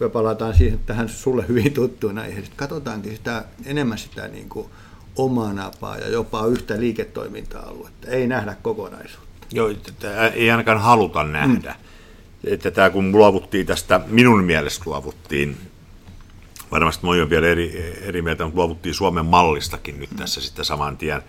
me 0.00 0.08
palataan 0.08 0.56
siihen 0.56 0.80
tähän 0.86 1.08
sulle 1.08 1.48
hyvin 1.48 1.72
tuttuun 1.72 2.14
näihin, 2.14 2.44
katsotaankin 2.56 3.16
sitä, 3.16 3.44
enemmän 3.64 3.98
sitä 3.98 4.28
niin 4.28 4.48
kuin 4.48 4.68
omaa 5.16 5.52
napaa 5.52 5.98
ja 5.98 6.08
jopa 6.08 6.46
yhtä 6.46 6.80
liiketoiminta-aluetta, 6.80 8.08
ei 8.08 8.26
nähdä 8.26 8.56
kokonaisuutta. 8.62 9.23
Joo, 9.54 9.70
ei 10.34 10.50
ainakaan 10.50 10.80
haluta 10.80 11.24
nähdä. 11.24 11.70
Mm. 11.70 12.52
Että 12.52 12.70
tämä 12.70 12.90
kun 12.90 13.12
luovuttiin 13.12 13.66
tästä, 13.66 14.00
minun 14.06 14.44
mielestä 14.44 14.82
luovuttiin, 14.86 15.56
varmasti 16.70 17.06
moi 17.06 17.20
on 17.20 17.30
vielä 17.30 17.46
eri, 17.46 17.96
eri 18.02 18.22
mieltä, 18.22 18.44
mutta 18.44 18.58
luovuttiin 18.58 18.94
Suomen 18.94 19.26
mallistakin 19.26 20.00
nyt 20.00 20.10
tässä 20.16 20.40
sitten 20.40 20.64
saman 20.64 20.96
tien. 20.96 21.22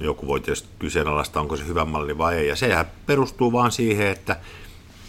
Joku 0.00 0.26
voi 0.26 0.40
tietysti 0.40 0.68
kyseenalaista, 0.78 1.40
onko 1.40 1.56
se 1.56 1.66
hyvä 1.66 1.84
malli 1.84 2.18
vai 2.18 2.36
ei. 2.36 2.48
Ja 2.48 2.56
sehän 2.56 2.86
perustuu 3.06 3.52
vaan 3.52 3.72
siihen, 3.72 4.06
että 4.06 4.36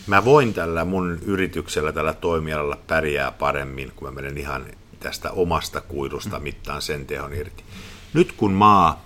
mä 0.07 0.25
voin 0.25 0.53
tällä 0.53 0.85
mun 0.85 1.19
yrityksellä, 1.25 1.91
tällä 1.91 2.13
toimialalla 2.13 2.77
pärjää 2.87 3.31
paremmin, 3.31 3.91
kun 3.95 4.07
mä 4.07 4.11
menen 4.11 4.37
ihan 4.37 4.65
tästä 4.99 5.31
omasta 5.31 5.81
kuidusta 5.81 6.39
mittaan 6.39 6.81
sen 6.81 7.05
tehon 7.05 7.33
irti. 7.33 7.63
Nyt 8.13 8.31
kun 8.31 8.51
maa, 8.51 9.05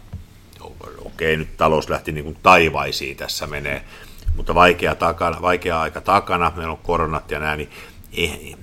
okei 1.06 1.38
nyt 1.38 1.58
talous 1.58 1.90
lähti 1.90 2.12
niin 2.12 2.24
kuin 2.24 2.38
taivaisiin 2.44 3.18
tässä 3.18 3.48
menee, 3.48 3.84
mutta 4.36 4.56
vaikea, 4.56 4.96
takana, 4.96 5.42
vaikea 5.42 5.82
aika 5.82 6.02
takana, 6.02 6.52
meillä 6.56 6.72
on 6.72 6.78
koronat 6.78 7.32
ja 7.32 7.40
näin, 7.40 7.58
niin 7.58 7.70
eh, 8.14 8.56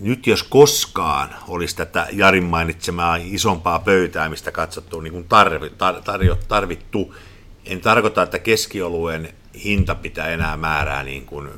nyt 0.00 0.26
jos 0.26 0.42
koskaan 0.42 1.28
olisi 1.48 1.76
tätä 1.76 2.06
Jarin 2.12 2.44
mainitsemaa 2.44 3.16
isompaa 3.16 3.78
pöytää, 3.78 4.28
mistä 4.28 4.50
katsottu 4.50 5.00
niin 5.00 5.12
kuin 5.12 5.28
tarvi, 5.28 5.70
tar, 5.70 6.02
tarjo, 6.02 6.38
tarvittu, 6.48 7.14
en 7.64 7.80
tarkoita, 7.80 8.22
että 8.22 8.38
keskioluen 8.38 9.34
hinta 9.64 9.94
pitää 9.94 10.28
enää 10.28 10.56
määrää 10.56 11.02
niin 11.02 11.26
kuin, 11.26 11.48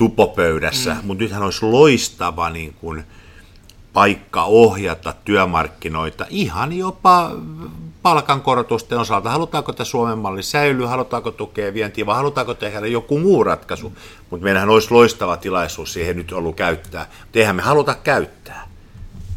tupopöydässä, 0.00 0.94
mm. 0.94 1.06
mutta 1.06 1.24
nythän 1.24 1.42
olisi 1.42 1.64
loistava 1.64 2.50
niin 2.50 2.74
kuin, 2.74 3.04
paikka 3.92 4.44
ohjata 4.44 5.14
työmarkkinoita 5.24 6.26
ihan 6.30 6.72
jopa 6.72 7.30
palkankorotusten 8.02 8.98
osalta. 8.98 9.30
Halutaanko 9.30 9.72
tämä 9.72 9.84
Suomen 9.84 10.18
malli 10.18 10.42
säilyä, 10.42 10.88
halutaanko 10.88 11.30
tukea 11.30 11.74
vientiä 11.74 12.06
vai 12.06 12.16
halutaanko 12.16 12.54
tehdä 12.54 12.86
joku 12.86 13.18
muu 13.18 13.44
ratkaisu. 13.44 13.92
Mutta 14.30 14.44
meillähän 14.44 14.68
olisi 14.68 14.90
loistava 14.90 15.36
tilaisuus 15.36 15.92
siihen 15.92 16.16
nyt 16.16 16.32
ollut 16.32 16.56
käyttää. 16.56 17.06
Mutta 17.20 17.38
eihän 17.38 17.56
me 17.56 17.62
haluta 17.62 17.94
käyttää. 17.94 18.68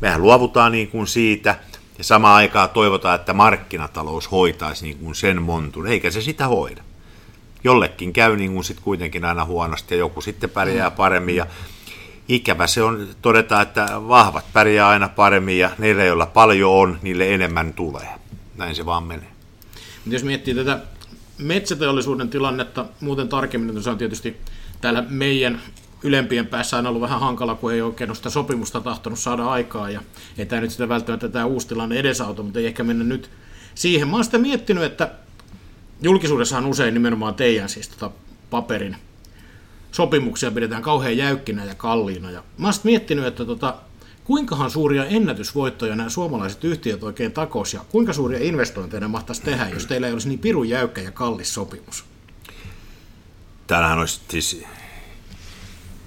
Mehän 0.02 0.22
luovutaan 0.22 0.72
niin 0.72 0.88
kuin 0.88 1.08
siitä 1.08 1.56
ja 1.98 2.04
samaan 2.04 2.36
aikaan 2.36 2.70
toivotaan, 2.70 3.16
että 3.16 3.34
markkinatalous 3.34 4.32
hoitaisi 4.32 4.86
niin 4.86 4.98
kuin 4.98 5.16
sen 5.16 5.42
montun, 5.42 5.88
eikä 5.88 6.12
se 6.12 6.22
sitä 6.22 6.48
hoida. 6.48 6.84
Jollekin 7.64 8.14
käy 8.14 8.36
niin 8.36 8.54
kuin 8.54 8.64
sit 8.64 8.80
kuitenkin 8.80 9.26
aina 9.26 9.46
huonosti 9.46 9.96
ja 9.96 10.00
joku 10.00 10.22
sitten 10.22 10.50
pärjää 10.50 10.92
paremmin 10.92 11.36
ja 11.36 11.46
ikävä 12.28 12.68
se 12.68 12.84
on 12.84 13.08
todeta, 13.22 13.62
että 13.62 13.88
vahvat 13.92 14.46
pärjää 14.54 14.88
aina 14.88 15.10
paremmin 15.10 15.60
ja 15.60 15.72
niille, 15.78 16.06
joilla 16.06 16.26
paljon 16.26 16.72
on, 16.72 17.00
niille 17.02 17.34
enemmän 17.34 17.74
tulee. 17.74 18.08
Näin 18.58 18.76
se 18.76 18.86
vaan 18.86 19.04
menee. 19.04 19.32
Jos 20.06 20.24
miettii 20.24 20.56
tätä 20.56 20.80
metsäteollisuuden 21.38 22.30
tilannetta 22.30 22.86
muuten 23.00 23.30
tarkemmin, 23.30 23.76
niin 23.76 23.84
se 23.84 23.90
on 23.90 23.98
tietysti 23.98 24.38
täällä 24.82 25.04
meidän 25.10 25.62
ylempien 26.04 26.48
päässä 26.48 26.78
on 26.78 26.88
ollut 26.88 27.02
vähän 27.02 27.20
hankala, 27.20 27.56
kun 27.56 27.74
ei 27.74 27.82
oikein 27.82 28.16
sitä 28.16 28.30
sopimusta 28.30 28.82
tahtonut 28.82 29.20
saada 29.20 29.46
aikaa, 29.46 29.90
ja 29.90 30.02
ei 30.38 30.46
tämä 30.46 30.62
nyt 30.62 30.72
sitä 30.72 30.90
välttämättä 30.90 31.30
tämä 31.30 31.46
uusi 31.46 31.68
tilanne 31.68 32.00
edesauta, 32.00 32.44
mutta 32.44 32.60
ei 32.60 32.66
ehkä 32.66 32.84
mennä 32.84 33.04
nyt 33.04 33.30
siihen. 33.76 34.08
Mä 34.08 34.16
oon 34.16 34.26
sitä 34.26 34.38
miettinyt, 34.38 34.84
että 34.84 35.12
julkisuudessa 36.02 36.58
on 36.58 36.66
usein 36.66 36.94
nimenomaan 36.94 37.36
teidän 37.36 37.70
siis 37.70 37.90
tota 37.90 38.12
paperin 38.50 38.96
sopimuksia 39.94 40.52
pidetään 40.52 40.82
kauhean 40.82 41.18
jäykkinä 41.18 41.66
ja 41.66 41.76
kalliina. 41.76 42.32
Ja 42.32 42.44
mä 42.58 42.68
oon 42.68 42.74
miettinyt, 42.84 43.26
että 43.26 43.46
tota, 43.46 43.76
kuinkahan 44.24 44.72
suuria 44.72 45.06
ennätysvoittoja 45.06 45.96
nämä 45.96 46.10
suomalaiset 46.10 46.64
yhtiöt 46.64 47.04
oikein 47.04 47.32
takos 47.32 47.74
ja 47.74 47.82
kuinka 47.90 48.14
suuria 48.14 48.40
investointeja 48.42 49.02
ne 49.02 49.08
mahtaisi 49.08 49.42
tehdä, 49.42 49.70
jos 49.70 49.86
teillä 49.86 50.08
ei 50.08 50.14
olisi 50.14 50.28
niin 50.28 50.40
pirun 50.40 50.70
jäykkä 50.70 51.02
ja 51.02 51.12
kallis 51.12 51.54
sopimus? 51.54 52.06
Täällähän 53.68 54.00
olisi 54.00 54.22
siis, 54.30 54.64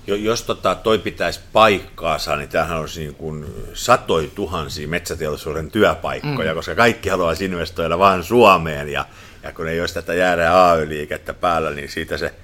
jos 0.07 0.43
tota, 0.43 0.75
toi 0.75 0.99
pitäisi 0.99 1.41
paikkaansa, 1.53 2.37
niin 2.37 2.49
tämähän 2.49 2.79
olisi 2.79 3.01
niin 3.01 3.15
kuin 3.15 3.47
satoi 3.75 4.33
tuhansia 4.35 4.89
metsäteollisuuden 4.89 5.71
työpaikkoja, 5.71 6.53
mm. 6.53 6.57
koska 6.57 6.75
kaikki 6.75 7.09
haluaisi 7.09 7.45
investoida 7.45 7.99
vain 7.99 8.25
Suomeen 8.25 8.89
ja, 8.89 9.05
ja 9.43 9.53
kun 9.53 9.69
ei 9.69 9.81
olisi 9.81 9.95
tätä 9.95 10.15
jäädä 10.15 10.71
AY-liikettä 10.71 11.35
päällä, 11.35 11.71
niin 11.71 11.89
siitä 11.89 12.17
se 12.17 12.35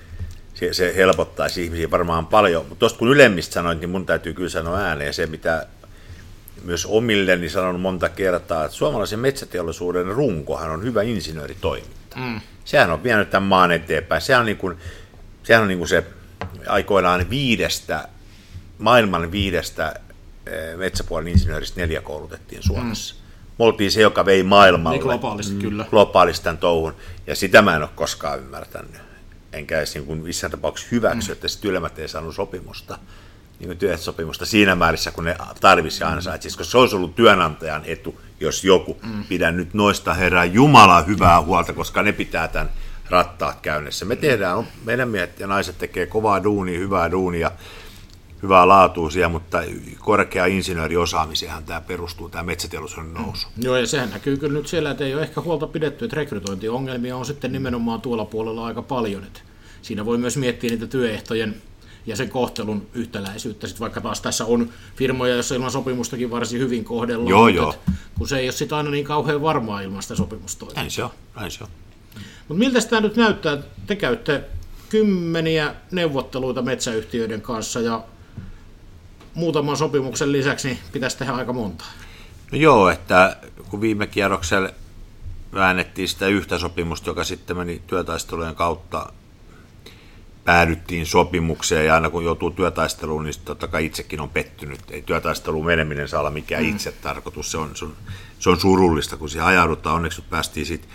se, 0.55 0.75
se 0.75 0.97
helpottaisi 0.97 1.65
ihmisiä 1.65 1.91
varmaan 1.91 2.27
paljon. 2.27 2.67
Mutta 2.69 2.79
tuosta 2.79 2.99
kun 2.99 3.09
ylemmistä 3.09 3.55
sanoit, 3.55 3.81
niin 3.81 3.91
mun 3.91 4.07
täytyy 4.07 4.35
kyllä 4.35 4.49
sanoa 4.49 4.79
ääneen 4.79 5.15
se, 5.15 5.27
mitä 5.27 5.67
myös 6.65 6.87
omilleni 6.87 7.49
sanon 7.49 7.81
monta 7.81 8.09
kertaa, 8.09 8.65
että 8.65 8.77
suomalaisen 8.77 9.19
metsäteollisuuden 9.19 10.07
runkohan 10.07 10.71
on 10.71 10.83
hyvä 10.83 11.03
insinööritoiminta. 11.03 12.17
Mm. 12.17 12.41
Sehän 12.65 12.91
on 12.91 13.03
vienyt 13.03 13.31
tämän 13.31 13.49
maan 13.49 13.73
eteenpäin. 13.73 14.23
Sehän 14.23 14.41
on, 14.41 14.47
niin 14.47 14.57
kuin, 14.57 14.77
sehän 15.43 15.63
on 15.63 15.69
niin 15.69 15.79
kuin 15.79 15.89
se 15.89 16.05
aikoinaan 16.67 17.31
viidestä, 17.31 18.09
maailman 18.79 19.33
viidestä 19.33 19.95
eh, 20.47 20.77
metsäpuolen 20.77 21.29
insinööristä 21.29 21.81
neljä 21.81 22.01
koulutettiin 22.01 22.63
Suomessa. 22.63 23.15
Mm. 23.15 23.23
Me 23.59 23.65
oltiin 23.65 23.91
se, 23.91 24.01
joka 24.01 24.25
vei 24.25 24.43
maailmalle 24.43 24.99
niin 24.99 25.07
globaalisti, 25.07 25.55
mm. 25.55 25.61
kyllä. 25.61 25.85
globaalisti 25.91 26.45
tämän 26.45 26.59
touhun, 26.59 26.95
ja 27.27 27.37
sitä 27.37 27.63
mä 27.63 27.77
en 27.77 27.83
ole 27.83 27.91
koskaan 27.95 28.39
ymmärtänyt 28.39 29.12
enkä 29.53 29.79
edes 29.79 29.95
niin 29.95 30.07
kuin 30.07 30.19
missään 30.19 30.51
tapauksessa 30.51 30.89
hyväksy, 30.93 31.29
mm. 31.29 31.33
että 31.33 31.49
se 31.49 31.61
työelämät 31.61 31.99
ei 31.99 32.09
saanut 32.09 32.35
sopimusta, 32.35 32.99
niin 33.59 33.79
työehtosopimusta 33.79 34.47
siinä 34.47 34.75
määrissä, 34.75 35.11
kun 35.11 35.25
ne 35.25 35.37
tarvisi 35.61 36.05
aina 36.05 36.21
mm. 36.21 36.43
koska 36.43 36.65
se 36.65 36.79
olisi 36.79 36.97
ollut 36.97 37.15
työnantajan 37.15 37.83
etu, 37.85 38.21
jos 38.41 38.65
joku. 38.65 39.01
Mm. 39.03 39.25
Pidän 39.25 39.57
nyt 39.57 39.75
noista 39.75 40.15
herra 40.15 40.45
Jumala 40.45 41.03
hyvää 41.03 41.41
huolta, 41.41 41.73
koska 41.73 42.03
ne 42.03 42.13
pitää 42.13 42.49
tämän 42.49 42.71
rattaat 43.11 43.61
käynnissä. 43.61 44.05
Me 44.05 44.17
tehdään, 44.17 44.69
meidän 44.85 45.09
miehet 45.09 45.41
ja 45.41 45.47
naiset 45.47 45.79
tekee 45.79 46.07
kovaa 46.07 46.45
duunia, 46.45 46.79
hyvää 46.79 47.11
duunia, 47.11 47.51
hyvää 48.43 48.69
laatuisia, 48.69 49.29
mutta 49.29 49.63
korkea 49.99 50.47
insinööriosaamiseenhan 50.47 51.65
tämä 51.65 51.81
perustuu, 51.81 52.29
tämä 52.29 52.45
metsäteollisuuden 52.45 53.15
nousu. 53.15 53.49
Mm. 53.57 53.63
Joo, 53.65 53.77
ja 53.77 53.87
sehän 53.87 54.11
näkyy 54.11 54.37
kyllä 54.37 54.59
nyt 54.59 54.67
siellä, 54.67 54.91
että 54.91 55.05
ei 55.05 55.15
ole 55.15 55.23
ehkä 55.23 55.41
huolta 55.41 55.67
pidetty, 55.67 56.05
että 56.05 56.17
rekrytointiongelmia 56.17 57.17
on 57.17 57.27
sitten 57.27 57.53
nimenomaan 57.53 58.01
tuolla 58.01 58.25
puolella 58.25 58.67
aika 58.67 58.83
paljon. 58.83 59.25
Että 59.25 59.41
siinä 59.83 60.05
voi 60.05 60.19
myös 60.19 60.37
miettiä 60.37 60.71
niitä 60.71 60.87
työehtojen 60.87 61.63
ja 62.07 62.17
sen 62.17 62.29
kohtelun 62.29 62.87
yhtäläisyyttä. 62.95 63.67
Sitten 63.67 63.81
vaikka 63.81 64.01
taas 64.01 64.21
tässä 64.21 64.45
on 64.45 64.71
firmoja, 64.97 65.35
joissa 65.35 65.55
ilman 65.55 65.71
sopimustakin 65.71 66.31
varsin 66.31 66.61
hyvin 66.61 66.85
kohdellaan, 66.85 67.29
Joo, 67.29 67.49
joo. 67.49 67.75
kun 68.19 68.29
se 68.29 68.39
ei 68.39 68.47
ole 68.47 68.53
sitä 68.53 68.77
aina 68.77 68.91
niin 68.91 69.05
kauhean 69.05 69.43
varmaa 69.43 69.81
ilman 69.81 70.03
sitä 70.03 70.15
sopimusta. 70.15 70.67
Näin 70.77 70.91
se 70.91 71.05
on, 71.05 71.11
näin 71.37 71.51
se 71.51 71.65
on. 71.65 71.71
Mutta 72.49 72.59
miltä 72.59 72.81
tämä 72.81 73.01
nyt 73.01 73.17
näyttää? 73.17 73.59
Te 73.87 73.97
käytte 73.97 74.45
kymmeniä 74.89 75.75
neuvotteluita 75.91 76.63
metsäyhtiöiden 76.63 77.41
kanssa 77.41 77.81
ja 77.81 78.05
muutaman 79.35 79.77
sopimuksen 79.77 80.33
lisäksi 80.33 80.69
niin 80.69 80.79
pitäisi 80.93 81.19
tehdä 81.19 81.33
aika 81.33 81.53
monta. 81.53 81.85
No 82.53 82.59
joo, 82.59 82.91
että 82.91 83.37
kun 83.71 83.81
viime 83.81 84.07
kierroksella 84.07 84.69
väännettiin 85.55 86.09
sitä 86.09 86.27
yhtä 86.27 86.59
sopimusta, 86.59 87.11
joka 87.11 87.25
sitten 87.25 87.57
meni 87.57 87.83
työtaistelujen 87.87 88.55
kautta, 88.55 89.13
päädyttiin 90.45 91.07
sopimukseen 91.07 91.87
ja 91.87 91.95
aina 91.95 92.11
kun 92.11 92.25
joutuu 92.25 92.51
työtaisteluun, 92.51 93.25
niin 93.25 93.35
totta 93.45 93.69
kai 93.69 93.87
itsekin 93.87 94.21
on 94.21 94.31
pettynyt. 94.31 94.81
Ei 94.91 95.03
työtaisteluun 95.03 95.67
meneminen 95.67 96.09
saa 96.09 96.21
olla 96.21 96.31
mikään 96.31 96.63
mm. 96.63 96.71
itse 96.71 96.93
tarkoitus, 96.93 97.51
se 97.51 97.59
on, 97.59 97.77
se, 97.77 97.85
on, 97.85 97.97
se 98.39 98.51
on 98.51 98.61
surullista, 98.61 99.17
kun 99.17 99.29
siihen 99.29 99.47
ajaudutaan. 99.47 99.97
Onneksi 99.97 100.23
päästiin 100.23 100.67
sitten 100.67 100.91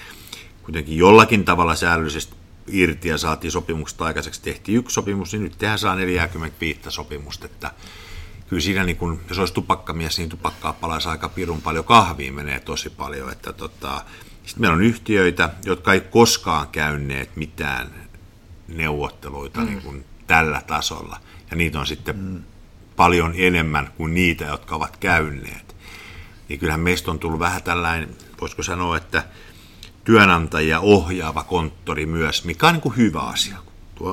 kuitenkin 0.64 0.98
jollakin 0.98 1.46
tavalla 1.46 1.76
säännöllisesti 1.76 2.36
irti 2.68 3.10
ja 3.10 3.18
saatiin 3.18 3.52
sopimuksesta 3.52 4.06
aikaiseksi. 4.06 4.42
Tehtiin 4.42 4.78
yksi 4.78 4.94
sopimus, 4.94 5.34
niin 5.34 5.44
nyt 5.44 5.58
tehdään 5.58 5.80
saa 5.80 5.96
45 5.96 6.80
sopimusta, 6.90 7.46
että 7.46 7.72
kyllä 8.48 8.62
siinä, 8.62 8.84
niin 8.84 8.98
kun, 8.98 9.22
jos 9.30 9.40
olisi 9.40 9.54
tupakkamies, 9.54 10.18
niin 10.18 10.30
tupakkaa 10.30 10.74
palaisi 10.74 11.10
aika 11.10 11.30
pirun 11.30 11.62
paljon, 11.62 11.86
kahviin 11.86 12.34
menee 12.34 12.60
tosi 12.60 12.90
paljon. 12.90 13.32
Että 13.32 13.54
tota, 13.54 14.02
sitten 14.46 14.62
meillä 14.62 14.76
on 14.76 14.84
yhtiöitä, 14.84 15.50
jotka 15.66 15.94
ei 15.94 16.02
koskaan 16.02 16.68
käyneet 16.68 17.36
mitään 17.36 18.08
neuvotteluita 18.68 19.60
mm. 19.60 19.66
niin 19.66 19.82
kuin 19.82 20.06
tällä 20.28 20.62
tasolla. 20.68 21.20
Ja 21.52 21.58
niitä 21.58 21.80
on 21.80 21.88
sitten 21.88 22.20
mm. 22.20 22.44
paljon 22.96 23.34
enemmän 23.36 23.92
kuin 23.98 24.14
niitä, 24.14 24.46
jotka 24.46 24.76
ovat 24.76 24.98
käyneet. 24.98 25.76
Niin 26.50 26.60
kyllähän 26.60 26.80
meistä 26.80 27.12
on 27.12 27.20
tullut 27.20 27.40
vähän 27.40 27.64
tällainen, 27.64 28.10
voisiko 28.42 28.64
sanoa, 28.64 28.98
että 28.98 29.24
työnantajia 30.04 30.80
ohjaava 30.80 31.44
konttori 31.44 32.06
myös, 32.06 32.46
mikä 32.46 32.68
on 32.68 32.74
niin 32.74 32.82
kuin 32.82 32.98
hyvä 32.98 33.20
asia. 33.20 33.58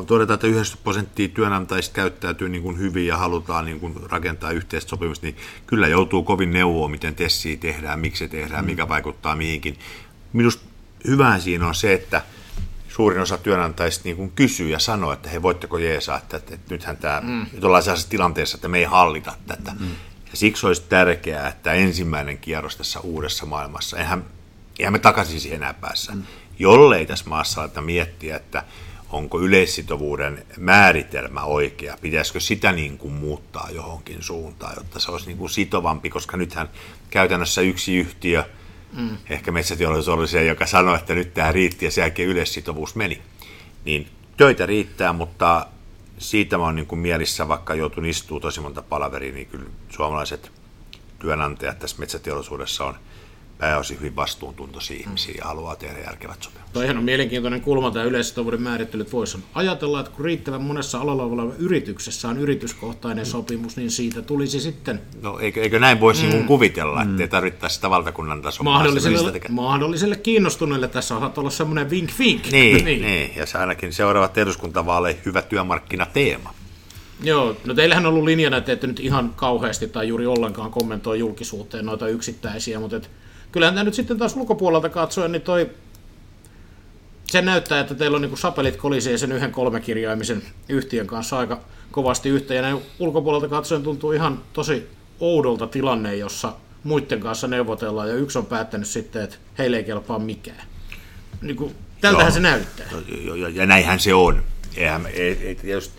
Todetaan, 0.07 0.35
että 0.35 0.47
90 0.47 0.83
prosenttia 0.83 1.29
työnantajista 1.29 1.95
käyttäytyy 1.95 2.49
niin 2.49 2.63
kuin 2.63 2.79
hyvin 2.79 3.07
ja 3.07 3.17
halutaan 3.17 3.65
niin 3.65 3.81
kuin 3.81 3.95
rakentaa 4.11 4.51
yhteistä 4.51 4.91
sopimusta, 4.91 5.27
niin 5.27 5.37
kyllä 5.67 5.89
joutuu 5.89 6.23
kovin 6.23 6.51
neuvoa, 6.51 6.89
miten 6.89 7.15
tessiä 7.15 7.57
tehdään, 7.57 8.01
miksi 8.01 8.19
se 8.19 8.29
tehdään, 8.29 8.65
mm. 8.65 8.71
mikä 8.71 8.89
vaikuttaa 8.89 9.37
mihinkin. 9.37 9.79
Minusta 10.33 10.65
hyvää 11.07 11.39
siinä 11.39 11.69
on 11.69 11.75
se, 11.75 11.93
että 11.93 12.23
suurin 12.89 13.21
osa 13.21 13.39
työnantajista 13.39 14.03
niin 14.05 14.17
kuin 14.17 14.33
kysyy 14.35 14.69
ja 14.69 14.79
sanoo, 14.79 15.13
että 15.13 15.29
hei, 15.29 15.43
voitteko 15.43 15.79
jeesaa, 15.79 16.19
että, 16.19 16.37
että, 16.37 16.55
että 16.55 16.75
nythän 16.75 16.97
tämä, 16.97 17.21
mm. 17.21 17.47
nyt 17.53 17.65
ollaan 17.65 17.83
sellaisessa 17.83 18.11
tilanteessa, 18.11 18.57
että 18.57 18.69
me 18.69 18.79
ei 18.79 18.85
hallita 18.85 19.33
tätä. 19.47 19.73
Mm. 19.81 19.91
Ja 20.31 20.37
siksi 20.37 20.67
olisi 20.67 20.83
tärkeää, 20.89 21.49
että 21.49 21.73
ensimmäinen 21.73 22.39
kierros 22.39 22.77
tässä 22.77 23.01
uudessa 23.01 23.47
maailmassa, 23.47 23.99
eihän, 23.99 24.25
eihän 24.79 24.93
me 24.93 24.99
takaisin 24.99 25.41
siihen 25.41 25.57
enää 25.57 25.75
päässä, 25.75 26.13
mm. 26.13 26.23
jollei 26.59 27.07
tässä 27.07 27.25
maassa 27.29 27.61
aleta 27.61 27.81
miettiä, 27.81 28.37
että 28.37 28.65
onko 29.15 29.41
yleissitovuuden 29.41 30.47
määritelmä 30.59 31.43
oikea, 31.43 31.99
pitäisikö 32.01 32.41
sitä 32.41 32.73
niin 32.73 32.99
kuin 32.99 33.13
muuttaa 33.13 33.69
johonkin 33.71 34.23
suuntaan, 34.23 34.75
jotta 34.77 35.01
se 35.01 35.11
olisi 35.11 35.27
niin 35.27 35.39
kuin 35.39 35.51
sitovampi, 35.51 36.11
koska 36.11 36.37
nythän 36.37 36.69
käytännössä 37.11 37.61
yksi 37.61 37.97
yhtiö– 37.97 38.45
Mm. 38.97 39.17
Ehkä 39.31 39.53
metsäteollisuus 39.53 40.09
oli 40.19 40.29
se, 40.29 40.45
joka 40.45 40.67
sanoi, 40.67 40.97
että 40.97 41.15
nyt 41.15 41.35
tämä 41.35 41.53
riitti 41.53 41.85
ja 41.85 41.91
sen 41.91 42.03
jälkeen 42.03 42.29
yleissitovuus 42.29 42.95
meni. 42.95 43.23
Niin 43.85 44.09
töitä 44.37 44.67
riittää, 44.67 45.13
mutta 45.13 45.67
siitä 46.19 46.59
mä 46.59 46.65
oon 46.65 46.75
niin 46.75 46.87
kuin 46.87 46.99
mielissä, 46.99 47.49
vaikka 47.49 47.75
joutun 47.75 48.07
istuu 48.07 48.41
tosi 48.41 48.61
monta 48.61 48.83
palaveria, 48.83 49.33
niin 49.33 49.47
kyllä 49.47 49.71
suomalaiset 49.91 50.53
työnantajat 51.19 51.79
tässä 51.79 51.97
metsäteollisuudessa 51.99 52.85
on– 52.85 52.95
pääosin 53.59 53.99
hyvin 53.99 54.17
vastuuntuntoisia 54.17 54.97
ihmisiä 54.97 55.35
ja 55.39 55.45
haluaa 55.45 55.77
tehdä 55.77 55.99
järkevät 55.99 56.43
sopimukset. 56.43 56.73
Toihan 56.73 56.99
on 56.99 57.05
mielenkiintoinen 57.05 57.61
kulma 57.61 57.91
tämä 57.91 58.05
yleissitovuuden 58.05 58.63
määrittely, 58.63 59.03
että 59.03 59.13
voisi 59.13 59.39
ajatella, 59.55 60.01
että 60.01 60.13
kun 60.13 60.25
riittävän 60.25 60.63
monessa 60.63 60.99
alalla 60.99 61.23
oleva 61.23 61.53
yrityksessä 61.59 62.29
on 62.29 62.39
yrityskohtainen 62.39 63.27
sopimus, 63.27 63.77
niin 63.77 63.91
siitä 63.91 64.23
tulisi 64.23 64.61
sitten... 64.61 65.01
No 65.23 65.39
eikö, 65.39 65.63
eikö 65.63 65.79
näin 65.79 66.01
voisi 66.01 66.27
mm. 66.27 66.45
kuvittella, 66.45 67.03
että 67.03 67.23
ei 67.23 67.29
tarvittaisi 67.29 67.75
sitä 67.75 67.91
valtakunnan 67.91 68.43
tasolla? 68.43 68.71
Mahdolliselle, 68.71 69.41
mahdolliselle 69.49 70.17
kiinnostuneille 70.17 70.89
tässä 70.89 71.17
on 71.17 71.33
olla 71.37 71.51
semmoinen 71.51 71.91
vink-vink. 71.91 72.51
Niin, 72.51 72.85
niin. 72.85 73.03
niin, 73.03 73.37
ja 73.37 73.47
se 73.47 73.59
ainakin 73.59 73.93
seuraavat 73.93 74.39
eduskuntavaaleihin 74.39 75.23
hyvä 75.25 75.43
työmarkkinateema. 75.43 76.55
Joo, 77.23 77.57
no 77.65 77.75
teillähän 77.75 78.07
on 78.07 78.13
ollut 78.13 78.25
linjana, 78.25 78.57
että 78.57 78.73
ette 78.73 78.87
nyt 78.87 79.01
ihan 79.01 79.33
kauheasti 79.37 79.89
tai 79.89 80.09
juuri 80.09 80.27
ollenkaan 80.27 80.71
kommentoi 80.71 81.19
julkisuuteen 81.19 81.87
noita 81.87 82.09
yksittäisiä, 82.09 82.81
mutta 82.81 82.97
et 82.97 83.11
kyllähän 83.55 83.75
tämä 83.75 83.85
nyt 83.85 83.95
sitten 83.95 84.19
taas 84.19 84.37
ulkopuolelta 84.37 84.89
katsoen, 84.89 85.33
niin 85.33 85.43
toi 85.43 85.71
se 87.27 87.43
näyttää, 87.43 87.81
että 87.81 87.95
teillä 87.95 88.15
on 88.15 88.23
niin 88.23 88.37
sapelit 88.37 88.77
kolisee 88.77 89.19
sen 89.19 89.33
yhden 89.33 89.53
kolmekirjaimisen 89.53 90.43
yhtiön 90.69 91.07
kanssa 91.07 91.39
aika 91.39 91.61
kovasti 91.91 92.29
yhteen. 92.29 92.57
Ja 92.57 92.63
näin 92.63 92.83
ulkopuolelta 92.99 93.49
katsoen 93.49 93.83
tuntuu 93.83 94.13
ihan 94.13 94.43
tosi 94.53 94.89
oudolta 95.21 95.67
tilanne, 95.67 96.17
jossa 96.17 96.53
muiden 96.85 97.21
kanssa 97.21 97.49
neuvotellaan 97.49 98.09
ja 98.09 98.15
yksi 98.15 98.39
on 98.39 98.47
päättänyt 98.47 98.89
sitten, 98.89 99.23
että 99.23 99.37
heille 99.59 99.77
ei 99.77 99.85
kelpaa 99.85 100.19
mikään. 100.19 100.67
Niin 101.43 101.57
kuin, 101.57 101.75
tältähän 102.01 102.27
Joo. 102.27 102.35
se 102.35 102.41
näyttää. 102.41 102.87
Ja, 103.25 103.37
ja, 103.37 103.49
ja 103.49 103.67
näinhän 103.67 104.01
se 104.01 104.15
on. 104.15 104.43
Eihän, 104.77 105.07
ei, 105.07 105.57
ei, 105.63 105.73
just, 105.73 105.93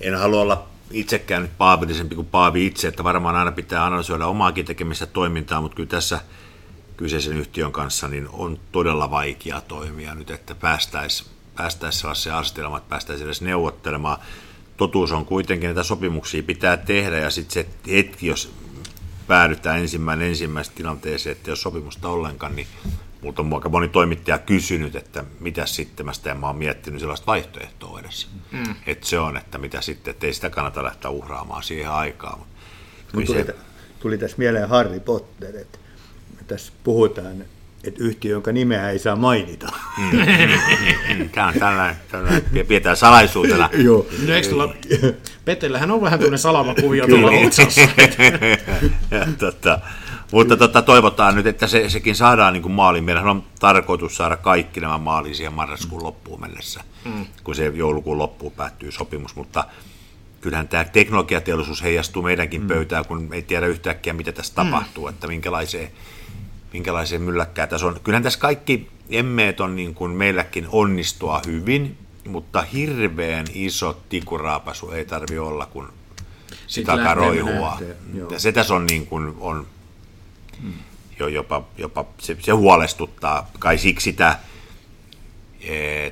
en 0.00 0.18
halua 0.18 0.40
olla 0.40 0.68
itsekään 0.90 1.42
nyt 1.42 1.58
paavillisempi 1.58 2.14
kuin 2.14 2.26
Paavi 2.26 2.66
itse, 2.66 2.88
että 2.88 3.04
varmaan 3.04 3.36
aina 3.36 3.52
pitää 3.52 3.86
analysoida 3.86 4.26
omaakin 4.26 4.64
tekemistä 4.64 5.06
toimintaa, 5.06 5.60
mutta 5.60 5.76
kyllä 5.76 5.88
tässä– 5.88 6.20
kyseisen 6.98 7.36
yhtiön 7.36 7.72
kanssa, 7.72 8.08
niin 8.08 8.28
on 8.32 8.58
todella 8.72 9.10
vaikea 9.10 9.60
toimia 9.60 10.14
nyt, 10.14 10.30
että 10.30 10.54
päästäisiin 10.54 11.30
päästäisi 11.56 11.98
sellaiseen 11.98 12.34
asetelmaan, 12.34 12.78
että 12.78 12.90
päästäisiin 12.90 13.26
edes 13.26 13.42
neuvottelemaan. 13.42 14.18
Totuus 14.76 15.12
on 15.12 15.24
kuitenkin, 15.24 15.70
että 15.70 15.82
sopimuksia 15.82 16.42
pitää 16.42 16.76
tehdä 16.76 17.18
ja 17.18 17.30
sitten 17.30 17.54
se 17.54 17.92
hetki, 17.92 18.26
jos 18.26 18.52
päädytään 19.26 19.78
ensimmäinen 19.78 20.28
ensimmäiseen 20.28 20.76
tilanteeseen, 20.76 21.36
että 21.36 21.50
jos 21.50 21.62
sopimusta 21.62 22.08
ollenkaan, 22.08 22.56
niin 22.56 22.66
mutta 23.20 23.42
on 23.42 23.54
aika 23.54 23.68
moni 23.68 23.88
toimittaja 23.88 24.38
kysynyt, 24.38 24.96
että 24.96 25.24
mitä 25.40 25.66
sitten, 25.66 26.06
mä 26.06 26.12
sitä 26.12 26.30
en 26.30 26.36
mä 26.36 26.46
oon 26.46 26.56
miettinyt 26.56 27.00
sellaista 27.00 27.26
vaihtoehtoa 27.26 28.00
edessä. 28.00 28.28
Mm. 28.52 28.74
Että 28.86 29.06
se 29.06 29.18
on, 29.18 29.36
että 29.36 29.58
mitä 29.58 29.80
sitten, 29.80 30.10
että 30.10 30.26
ei 30.26 30.34
sitä 30.34 30.50
kannata 30.50 30.82
lähteä 30.82 31.10
uhraamaan 31.10 31.62
siihen 31.62 31.90
aikaan. 31.90 32.38
Mut 33.12 33.24
tuli, 33.24 33.44
se... 33.44 33.54
tuli 34.00 34.18
tässä 34.18 34.36
mieleen 34.38 34.68
Harry 34.68 35.00
Potter, 35.00 35.56
että 35.56 35.78
tässä 36.48 36.72
puhutaan, 36.84 37.44
että 37.84 38.04
yhtiö, 38.04 38.32
jonka 38.32 38.52
nimeä 38.52 38.90
ei 38.90 38.98
saa 38.98 39.16
mainita. 39.16 39.72
Mm. 39.98 40.18
Tämä 41.34 41.46
on 41.46 41.54
tällainen, 41.54 41.96
tällainen 42.10 42.42
pidetään 42.68 42.96
salaisuutena. 42.96 43.70
Joo. 43.84 44.06
No, 44.26 44.34
eikö 44.34 44.48
tulla, 44.48 44.74
Petellähän 45.44 45.90
on 45.90 46.02
vähän 46.02 46.18
tuonne 46.18 46.38
salamakuvia 46.38 47.06
tuolla 47.06 47.46
otsassa. 47.46 47.80
tota, 49.38 49.80
mutta 50.32 50.56
tota, 50.56 50.82
toivotaan 50.82 51.34
nyt, 51.34 51.46
että 51.46 51.66
se, 51.66 51.90
sekin 51.90 52.16
saadaan 52.16 52.52
niin 52.52 52.62
kuin 52.62 52.72
maaliin. 52.72 53.04
Meidän 53.04 53.28
on 53.28 53.44
tarkoitus 53.60 54.16
saada 54.16 54.36
kaikki 54.36 54.80
nämä 54.80 54.98
maaliin 54.98 55.34
siihen 55.34 55.52
marraskuun 55.52 56.02
loppuun 56.02 56.40
mennessä, 56.40 56.80
mm. 57.04 57.26
kun 57.44 57.54
se 57.54 57.66
joulukuun 57.66 58.18
loppuun 58.18 58.52
päättyy 58.52 58.92
sopimus. 58.92 59.36
Mutta 59.36 59.64
kyllähän 60.40 60.68
tämä 60.68 60.84
teknologiateollisuus 60.84 61.82
heijastuu 61.82 62.22
meidänkin 62.22 62.60
mm. 62.60 62.68
pöytään, 62.68 63.04
kun 63.06 63.28
ei 63.32 63.42
tiedä 63.42 63.66
yhtäkkiä, 63.66 64.12
mitä 64.12 64.32
tässä 64.32 64.52
mm. 64.52 64.70
tapahtuu, 64.70 65.08
että 65.08 65.26
minkälaiseen 65.26 65.90
minkälaisia 66.72 67.18
mylläkkää 67.18 67.66
tässä 67.66 67.86
on. 67.86 68.00
Kyllähän 68.04 68.22
tässä 68.22 68.38
kaikki 68.38 68.88
emmeet 69.10 69.60
on 69.60 69.76
niin 69.76 69.94
kuin 69.94 70.10
meilläkin 70.10 70.66
onnistua 70.72 71.40
hyvin, 71.46 71.98
mutta 72.28 72.62
hirveän 72.62 73.46
iso 73.54 74.00
tikuraapasu 74.08 74.90
ei 74.90 75.04
tarvi 75.04 75.38
olla, 75.38 75.66
kun 75.66 75.92
sitä 76.66 77.14
roihua. 77.14 77.78
Ja 78.30 78.38
se 78.38 78.52
tässä 78.52 78.74
on, 78.74 78.86
niin 78.86 79.06
kuin, 79.06 79.34
on 79.40 79.66
jo 81.18 81.28
jopa, 81.28 81.64
jopa 81.78 82.04
se, 82.18 82.36
se 82.40 82.52
huolestuttaa. 82.52 83.50
Kai 83.58 83.78
siksi 83.78 84.12
tämä 84.12 84.38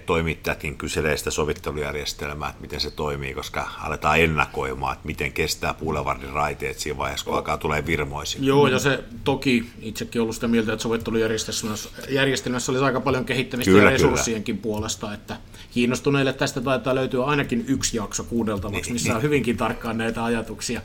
toimittajatkin 0.07 0.79
kyselee 0.79 1.17
sitä 1.17 1.31
sovittelujärjestelmää, 1.31 2.49
että 2.49 2.61
miten 2.61 2.81
se 2.81 2.91
toimii, 2.91 3.35
koska 3.35 3.69
aletaan 3.79 4.21
ennakoimaan, 4.21 4.93
että 4.93 5.07
miten 5.07 5.33
kestää 5.33 5.75
puulevardin 5.75 6.31
raiteet 6.31 6.79
siinä 6.79 6.99
vaiheessa, 6.99 7.27
kun 7.27 7.35
alkaa 7.35 7.59
tulee 7.59 7.87
virmoisin. 7.87 8.45
Joo, 8.45 8.67
ja 8.67 8.79
se 8.79 9.05
toki 9.25 9.71
itsekin 9.81 10.23
ollut 10.23 10.35
sitä 10.35 10.49
mieltä, 10.49 10.73
että 10.73 10.83
sovittelujärjestelmässä 10.83 12.73
olisi 12.73 12.85
aika 12.85 13.01
paljon 13.01 13.25
kehittämistä 13.25 13.71
kyllä, 13.71 13.85
ja 13.85 13.91
resurssienkin 13.91 14.57
kyllä. 14.57 14.63
puolesta, 14.63 15.15
että 15.15 15.37
kiinnostuneille 15.71 16.33
tästä 16.33 16.61
taitaa 16.61 16.95
löytyä 16.95 17.25
ainakin 17.25 17.65
yksi 17.69 17.97
jakso 17.97 18.25
kuudeltavaksi, 18.25 18.83
niin, 18.83 18.93
missä 18.93 19.09
niin. 19.09 19.17
on 19.17 19.23
hyvinkin 19.23 19.57
tarkkaan 19.57 19.99
näitä 19.99 20.25
ajatuksia 20.25 20.81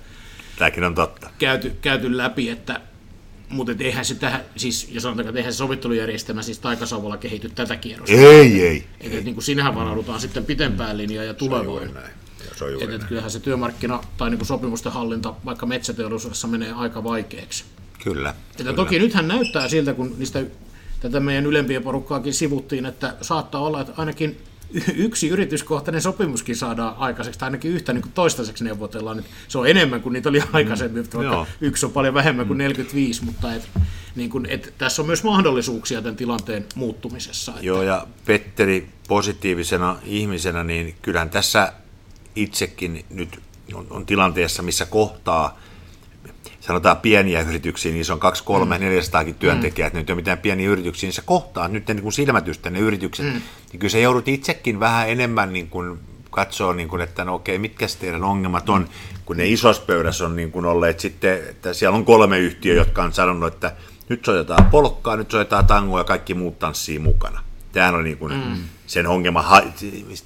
Tämäkin 0.62 0.84
on 0.84 0.96
totta. 0.96 1.30
Käyty, 1.40 1.76
käyty 1.82 2.18
läpi, 2.18 2.50
että 2.50 2.82
Mutta 3.52 3.74
eihän 3.80 4.06
se 4.06 4.16
tähän, 4.16 4.42
siis 4.56 4.90
jos 4.92 5.04
sanotaan, 5.04 5.28
että 5.28 5.40
eihän 5.40 5.54
se 5.54 5.58
sovittelujärjestelmä 5.58 6.42
siis 6.42 6.60
taikasauvalla 6.60 7.18
kehity 7.18 7.50
tätä 7.50 7.76
kierrosta. 7.76 8.16
Ei, 8.16 8.62
ei. 8.62 8.86
Et, 9.02 9.14
et, 9.14 9.24
niin 9.24 9.36
kuin 9.36 9.44
sinähän 9.44 9.76
varaudutaan 9.76 10.20
sitten 10.20 10.46
pitempään 10.46 10.98
linjaan 10.98 11.28
ja 11.28 11.34
tulevaan. 11.34 11.94
Näin. 11.94 12.12
Se 12.58 12.66
on 12.66 12.72
juuri 12.72 12.86
Et, 12.88 12.94
et 12.94 13.00
näin. 13.00 13.10
kyllähän 13.10 13.32
se 13.32 13.40
työmarkkina 13.40 14.04
tai 14.18 14.30
niin 14.30 14.38
kuin 14.38 14.48
sopimusten 14.48 14.92
hallinta 14.92 15.34
vaikka 15.46 15.66
metsäteollisuudessa 15.66 16.48
menee 16.48 16.72
aika 16.72 17.04
vaikeaksi. 17.04 17.64
Kyllä. 18.04 18.30
Että 18.30 18.64
kyllä. 18.64 18.74
toki 18.74 19.00
nythän 19.00 19.28
näyttää 19.28 19.68
siltä, 19.70 19.94
kun 19.94 20.16
niistä 20.18 20.44
tätä 21.00 21.20
meidän 21.20 21.46
ylempiä 21.46 21.82
porukkaakin 21.82 22.34
sivuttiin, 22.34 22.86
että 22.86 23.16
saattaa 23.22 23.62
olla, 23.62 23.82
että 23.82 23.94
ainakin 23.98 24.38
yksi 24.96 25.30
yrityskohtainen 25.30 26.02
sopimuskin 26.02 26.56
saadaan 26.56 26.96
aikaiseksi, 26.98 27.40
tai 27.40 27.48
ainakin 27.48 27.72
yhtä 27.72 27.94
niin 27.94 28.02
kuin 28.02 28.12
toistaiseksi 28.12 28.64
neuvotellaan. 28.64 29.18
Nyt 29.18 29.26
se 29.48 29.58
on 29.58 29.68
enemmän 29.68 30.02
kuin 30.02 30.14
niitä 30.14 30.30
oli 30.30 30.44
aikaisemmin, 30.54 31.04
mm, 31.04 31.10
vaikka 31.14 31.34
joo. 31.34 31.48
yksi 31.62 31.86
on 31.86 31.92
paljon 31.92 32.14
vähemmän 32.14 32.48
kuin 32.48 32.58
45, 32.58 33.24
mutta 33.24 33.54
et, 33.54 33.70
niin 34.16 34.30
kuin, 34.30 34.46
et, 34.50 34.74
tässä 34.78 35.02
on 35.02 35.06
myös 35.06 35.24
mahdollisuuksia 35.24 36.02
tämän 36.02 36.16
tilanteen 36.16 36.66
muuttumisessa. 36.76 37.52
Että, 37.52 37.66
Joo, 37.66 37.84
ja 37.84 38.08
Petteri 38.26 38.90
positiivisena 39.08 39.98
ihmisenä, 40.04 40.64
niin 40.64 40.96
kyllähän 41.02 41.30
tässä 41.30 41.74
itsekin 42.36 43.06
nyt 43.10 43.40
on, 43.74 43.88
on 43.90 44.06
tilanteessa, 44.06 44.64
missä 44.64 44.86
kohtaa 44.86 45.60
sanotaan 46.72 46.98
pieniä 46.98 47.42
yrityksiä, 47.42 47.92
niin 47.92 48.06
se 48.06 48.14
on 48.14 48.20
2, 48.20 48.44
3, 48.44 48.78
mm. 48.78 48.84
400 48.84 49.24
työntekijää, 49.40 49.88
että 49.88 50.00
nyt 50.00 50.10
ei 50.10 50.14
ole 50.14 50.22
mitään 50.22 50.38
pieniä 50.38 50.70
yrityksiä, 50.70 51.08
niin 51.08 51.14
se 51.14 51.22
kohtaa 51.26 51.68
nyt 51.68 51.88
ne 51.88 51.94
niin 51.94 52.04
kuin 52.04 52.14
silmätystä 52.14 52.70
ne 52.70 52.80
yritykset, 52.80 53.26
mm. 53.26 53.42
niin 53.72 53.80
kyllä 53.80 53.92
se 53.92 54.02
joudut 54.02 54.28
itsekin 54.28 54.80
vähän 54.80 55.10
enemmän 55.10 55.54
niin 55.54 55.70
kuin 55.70 56.00
katsoa, 56.30 56.74
niin 56.74 56.90
kuin, 56.90 57.02
että 57.02 57.26
no 57.26 57.36
okei, 57.36 57.58
mitkä 57.58 57.86
teidän 58.00 58.24
ongelmat 58.24 58.70
on, 58.70 58.90
kun 59.26 59.38
ne 59.38 59.48
isossa 59.48 59.84
pöydässä 59.86 60.26
on 60.26 60.36
niin 60.36 60.52
kuin 60.52 60.66
olleet 60.66 61.00
sitten, 61.00 61.50
että 61.50 61.74
siellä 61.74 61.98
on 61.98 62.06
kolme 62.06 62.40
yhtiöä, 62.40 62.76
jotka 62.76 63.04
on 63.04 63.14
sanonut, 63.14 63.54
että 63.54 63.76
nyt 64.10 64.26
soitetaan 64.26 64.66
polkkaa, 64.66 65.16
nyt 65.16 65.32
soitetaan 65.32 65.66
tangoa 65.66 66.00
ja 66.00 66.04
kaikki 66.04 66.34
muut 66.34 66.60
tanssii 66.60 67.00
mukana. 67.00 67.44
Tämähän 67.72 67.96
on 67.96 68.04
niin 68.04 68.18
kuin 68.18 68.34
mm. 68.34 68.64
sen 68.88 69.08
ongelma, 69.08 69.62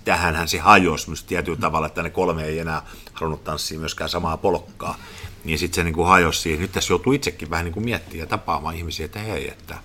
tähänhän 0.05 0.47
se 0.47 0.58
hajosi 0.58 1.10
myös 1.10 1.23
tietyllä 1.23 1.58
tavalla, 1.58 1.88
että 1.88 2.03
ne 2.03 2.10
kolme 2.10 2.45
ei 2.45 2.60
enää 2.60 2.81
halunnut 3.13 3.43
tanssia 3.43 3.79
myöskään 3.79 4.10
samaa 4.10 4.38
polkkaa. 4.38 4.97
Niin 5.45 5.60
sitten 5.60 5.75
se 5.75 5.84
niin 5.84 5.93
kuin 5.93 6.08
hajosi 6.08 6.41
siihen. 6.41 6.62
Nyt 6.62 6.71
tässä 6.71 6.93
joutuu 6.93 7.13
itsekin 7.13 7.49
vähän 7.49 7.65
niin 7.65 7.73
kuin 7.73 7.86
miettimään 7.86 8.19
ja 8.19 8.25
tapaamaan 8.25 8.75
ihmisiä, 8.75 9.05
että 9.05 9.19
hei, 9.19 9.47
että 9.47 9.77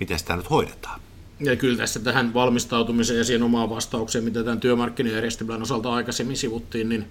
miten 0.00 0.18
sitä 0.18 0.36
nyt 0.36 0.50
hoidetaan. 0.50 1.00
Ja 1.40 1.56
kyllä 1.56 1.76
tässä 1.76 2.00
tähän 2.00 2.34
valmistautumiseen 2.34 3.18
ja 3.18 3.24
siihen 3.24 3.42
omaan 3.42 3.70
vastaukseen, 3.70 4.24
mitä 4.24 4.44
tämän 4.44 4.60
työmarkkinajärjestelmän 4.60 5.62
osalta 5.62 5.92
aikaisemmin 5.92 6.36
sivuttiin, 6.36 6.88
niin 6.88 7.04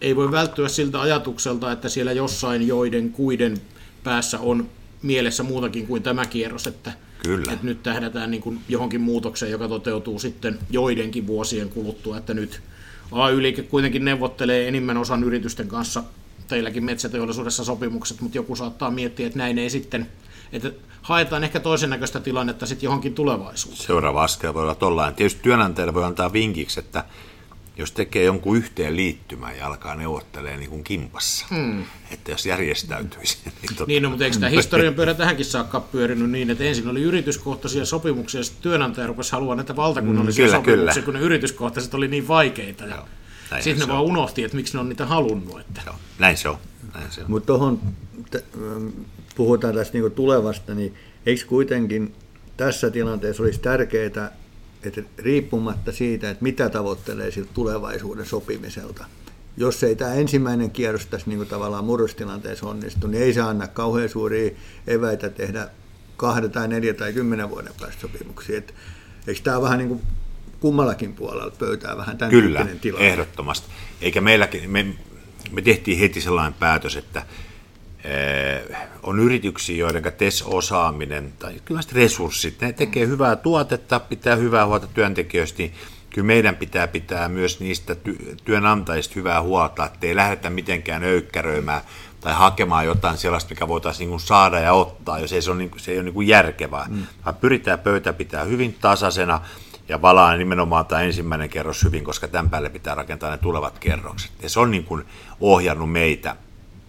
ei 0.00 0.16
voi 0.16 0.30
välttyä 0.30 0.68
siltä 0.68 1.00
ajatukselta, 1.00 1.72
että 1.72 1.88
siellä 1.88 2.12
jossain 2.12 2.66
joiden 2.66 3.12
kuiden 3.12 3.60
päässä 4.04 4.40
on 4.40 4.68
mielessä 5.02 5.42
muutakin 5.42 5.86
kuin 5.86 6.02
tämä 6.02 6.26
kierros, 6.26 6.66
että, 6.66 6.92
Kyllä. 7.22 7.52
että 7.52 7.66
nyt 7.66 7.82
tähdätään 7.82 8.30
niin 8.30 8.42
kuin 8.42 8.60
johonkin 8.68 9.00
muutokseen, 9.00 9.52
joka 9.52 9.68
toteutuu 9.68 10.18
sitten 10.18 10.58
joidenkin 10.70 11.26
vuosien 11.26 11.68
kuluttua, 11.68 12.18
että 12.18 12.34
nyt 12.34 12.60
AY-liike 13.12 13.62
kuitenkin 13.62 14.04
neuvottelee 14.04 14.68
enimmän 14.68 14.96
osan 14.96 15.24
yritysten 15.24 15.68
kanssa 15.68 16.02
teilläkin 16.52 16.84
metsäteollisuudessa 16.84 17.64
sopimukset, 17.64 18.20
mutta 18.20 18.38
joku 18.38 18.56
saattaa 18.56 18.90
miettiä, 18.90 19.26
että 19.26 19.38
näin 19.38 19.58
ei 19.58 19.70
sitten, 19.70 20.08
että 20.52 20.70
haetaan 21.02 21.44
ehkä 21.44 21.60
toisen 21.60 21.90
näköistä 21.90 22.20
tilannetta 22.20 22.66
sitten 22.66 22.86
johonkin 22.86 23.14
tulevaisuuteen. 23.14 23.86
Seuraava 23.86 24.22
askel 24.22 24.54
voi 24.54 24.62
olla 24.62 24.74
tollain. 24.74 25.14
Tietysti 25.14 25.42
työnantajalle 25.42 25.94
voi 25.94 26.04
antaa 26.04 26.32
vinkiksi, 26.32 26.80
että 26.80 27.04
jos 27.76 27.92
tekee 27.92 28.24
jonkun 28.24 28.56
yhteen 28.56 28.96
liittymän 28.96 29.56
ja 29.56 29.66
alkaa 29.66 29.94
neuvottelemaan 29.94 30.60
niin 30.60 30.70
kuin 30.70 30.84
kimpassa, 30.84 31.46
hmm. 31.50 31.84
että 32.10 32.30
jos 32.30 32.46
järjestäytyisi. 32.46 33.38
Niin, 33.44 33.68
totta, 33.68 33.84
Niin, 33.86 34.02
no, 34.02 34.08
mutta 34.08 34.24
eikö 34.24 34.36
tämä 34.36 34.50
historian 34.50 34.94
pyörä 34.94 35.14
tähänkin 35.14 35.44
saakka 35.44 35.80
pyörinyt 35.80 36.30
niin, 36.30 36.50
että 36.50 36.64
ensin 36.64 36.88
oli 36.88 37.02
yrityskohtaisia 37.02 37.84
sopimuksia 37.84 38.40
ja 38.40 38.44
sitten 38.44 38.62
työnantaja 38.62 39.06
rupesi 39.06 39.32
haluamaan 39.32 39.56
näitä 39.56 39.76
valtakunnallisia 39.76 40.44
Mm, 40.44 40.48
kyllä, 40.48 40.58
sopimuksia, 40.58 40.94
kyllä. 40.94 41.04
kun 41.04 41.14
ne 41.14 41.20
yrityskohtaiset 41.20 41.94
oli 41.94 42.08
niin 42.08 42.28
vaikeita. 42.28 42.84
Ja 42.84 43.06
näinhän 43.52 43.64
sitten 43.64 43.80
se 43.80 43.86
ne 43.86 43.92
on. 43.92 43.98
vaan 43.98 44.10
unohti, 44.10 44.44
että 44.44 44.56
miksi 44.56 44.74
ne 44.74 44.80
on 44.80 44.88
niitä 44.88 45.06
halunnut. 45.06 45.60
Että. 45.60 45.80
Joo, 45.86 45.94
näin 46.18 46.36
se 46.36 46.48
on. 46.48 46.56
Näin 46.94 47.10
se 47.10 47.20
on. 47.20 47.30
Mutta 47.30 47.46
tuohon 47.46 47.80
puhutaan 49.34 49.74
tästä 49.74 49.92
niinku 49.92 50.10
tulevasta, 50.10 50.74
niin 50.74 50.94
eikö 51.26 51.46
kuitenkin 51.46 52.14
tässä 52.56 52.90
tilanteessa 52.90 53.42
olisi 53.42 53.60
tärkeää, 53.60 54.06
että 54.06 55.02
riippumatta 55.18 55.92
siitä, 55.92 56.30
että 56.30 56.42
mitä 56.42 56.68
tavoittelee 56.68 57.30
siltä 57.30 57.50
tulevaisuuden 57.54 58.26
sopimiselta, 58.26 59.04
jos 59.56 59.82
ei 59.82 59.96
tämä 59.96 60.14
ensimmäinen 60.14 60.70
kierros 60.70 61.06
tässä 61.06 61.26
niinku 61.26 61.44
tavallaan 61.44 61.84
murrostilanteessa 61.84 62.66
onnistu, 62.66 63.06
niin 63.06 63.22
ei 63.22 63.34
se 63.34 63.40
anna 63.40 63.68
kauhean 63.68 64.08
suuria 64.08 64.50
eväitä 64.86 65.30
tehdä 65.30 65.68
kahden 66.16 66.50
tai 66.50 66.68
neljä 66.68 66.94
tai 66.94 67.12
kymmenen 67.12 67.50
vuoden 67.50 67.72
päästä 67.80 68.00
sopimuksia. 68.00 68.58
Et 68.58 68.74
eikö 69.26 69.40
tämä 69.44 69.62
vähän 69.62 69.78
niin 69.78 69.88
kuin 69.88 70.02
kummallakin 70.62 71.12
puolella 71.12 71.52
pöytää 71.58 71.96
vähän 71.96 72.18
tämän 72.18 72.30
Kyllä, 72.30 72.66
tilanne? 72.80 73.08
ehdottomasti. 73.08 73.66
Eikä 74.00 74.20
meilläkin, 74.20 74.70
me, 74.70 74.86
me 75.50 75.62
tehtiin 75.62 75.98
heti 75.98 76.20
sellainen 76.20 76.54
päätös, 76.54 76.96
että 76.96 77.22
eh, 78.04 78.76
on 79.02 79.20
yrityksiä, 79.20 79.76
joiden 79.76 80.02
TES-osaaminen 80.18 81.32
tai 81.38 81.54
kyllä 81.64 81.80
resurssit, 81.92 82.60
ne 82.60 82.72
tekee 82.72 83.06
hyvää 83.06 83.36
tuotetta, 83.36 84.00
pitää 84.00 84.36
hyvää 84.36 84.66
huolta 84.66 84.86
työntekijöistä, 84.86 85.58
niin 85.58 85.72
kyllä 86.10 86.26
meidän 86.26 86.56
pitää 86.56 86.88
pitää 86.88 87.28
myös 87.28 87.60
niistä 87.60 87.96
ty- 88.08 88.36
työnantajista 88.44 89.14
hyvää 89.16 89.42
huolta, 89.42 89.86
että 89.86 90.06
ei 90.06 90.16
lähdetä 90.16 90.50
mitenkään 90.50 91.04
öykkäröimään 91.04 91.82
tai 92.20 92.34
hakemaan 92.34 92.86
jotain 92.86 93.18
sellaista, 93.18 93.50
mikä 93.50 93.68
voitaisiin 93.68 94.10
niin 94.10 94.20
saada 94.20 94.58
ja 94.58 94.72
ottaa, 94.72 95.18
jos 95.18 95.32
ei 95.32 95.42
se, 95.42 95.50
ole, 95.50 95.58
niin 95.58 95.70
kuin, 95.70 95.80
se 95.80 95.92
ei 95.92 95.98
ole 95.98 96.10
niin 96.10 96.28
järkevää. 96.28 96.86
Mm. 96.88 97.06
Vaan 97.24 97.36
pyritään 97.36 97.78
pöytä 97.78 98.12
pitää 98.12 98.44
hyvin 98.44 98.76
tasaisena 98.80 99.40
ja 99.88 100.02
valaa 100.02 100.36
nimenomaan 100.36 100.86
tämä 100.86 101.02
ensimmäinen 101.02 101.48
kerros 101.50 101.84
hyvin, 101.84 102.04
koska 102.04 102.28
tämän 102.28 102.50
päälle 102.50 102.68
pitää 102.68 102.94
rakentaa 102.94 103.30
ne 103.30 103.38
tulevat 103.38 103.78
kerrokset. 103.78 104.30
Ja 104.42 104.48
se 104.48 104.60
on 104.60 104.70
niin 104.70 104.84
kuin 104.84 105.04
ohjannut 105.40 105.92
meitä 105.92 106.36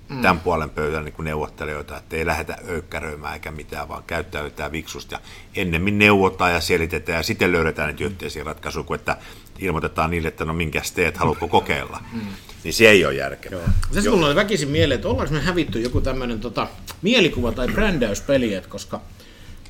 mm. 0.09 0.21
tämän 0.21 0.39
puolen 0.39 0.69
pöydän 0.69 1.05
niin 1.05 1.13
kuin 1.13 1.23
neuvottelijoita, 1.23 1.97
että 1.97 2.15
ei 2.15 2.25
lähdetä 2.25 2.57
öykkäröimään 2.67 3.33
eikä 3.33 3.51
mitään, 3.51 3.89
vaan 3.89 4.03
käyttäydytään 4.07 4.71
viksusti 4.71 5.15
ja 5.15 5.19
ennemmin 5.55 5.99
neuvotaan 5.99 6.53
ja 6.53 6.61
selitetään 6.61 7.17
ja 7.17 7.23
sitten 7.23 7.51
löydetään 7.51 7.89
niitä 7.89 8.03
yhteisiä 8.03 8.43
ratkaisuja, 8.43 8.83
kuin 8.83 8.99
että 8.99 9.17
ilmoitetaan 9.59 10.11
niille, 10.11 10.27
että 10.27 10.45
no 10.45 10.53
minkäs 10.53 10.91
teet, 10.91 11.17
haluatko 11.17 11.47
kokeilla. 11.47 12.03
Mm. 12.13 12.21
Niin 12.63 12.73
se 12.73 12.89
ei 12.89 13.05
ole 13.05 13.13
järkevää. 13.13 13.73
Tässä 13.93 14.09
mulla 14.09 14.27
oli 14.27 14.35
väkisin 14.35 14.69
mieleen, 14.69 14.95
että 14.95 15.07
ollaanko 15.07 15.33
me 15.33 15.41
hävitty 15.41 15.81
joku 15.81 16.01
tämmöinen 16.01 16.39
tota, 16.39 16.67
mielikuva 17.01 17.51
tai 17.51 17.67
brändäyspeli, 17.67 18.53
että 18.53 18.69
koska 18.69 19.01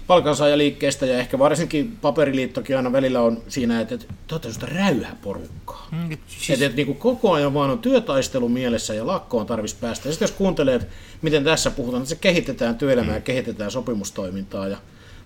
palkansaajaliikkeestä 0.08 1.06
ja 1.06 1.20
ehkä 1.20 1.40
varsinkin 1.40 1.98
paperiliittokin 2.02 2.78
aina 2.78 2.92
välillä 2.92 3.22
on 3.22 3.44
siinä, 3.48 3.82
että, 3.82 3.96
että 3.96 4.08
te 4.28 4.36
olette 4.36 4.52
sellaista 4.52 4.80
räyhäporukkaa. 4.80 5.88
Mm, 5.92 6.18
siis... 6.28 6.50
Että, 6.50 6.66
että 6.66 6.76
niin 6.76 6.86
kuin 6.86 6.98
koko 6.98 7.32
ajan 7.34 7.54
vaan 7.54 7.70
on 7.70 7.80
työtaistelu 7.80 8.50
mielessä 8.50 8.94
ja 8.94 9.08
lakkoon 9.08 9.46
tarvitsisi 9.46 9.82
päästä. 9.82 10.08
Ja 10.08 10.14
sitten 10.14 10.26
jos 10.26 10.36
kuuntelee, 10.36 10.76
että 10.76 10.88
miten 11.22 11.44
tässä 11.44 11.72
puhutaan, 11.72 12.04
että 12.04 12.10
se 12.10 12.22
kehitetään 12.22 12.76
työelämää 12.76 13.16
ja 13.16 13.22
kehitetään 13.22 13.72
sopimustoimintaa. 13.72 14.68
Ja 14.68 14.78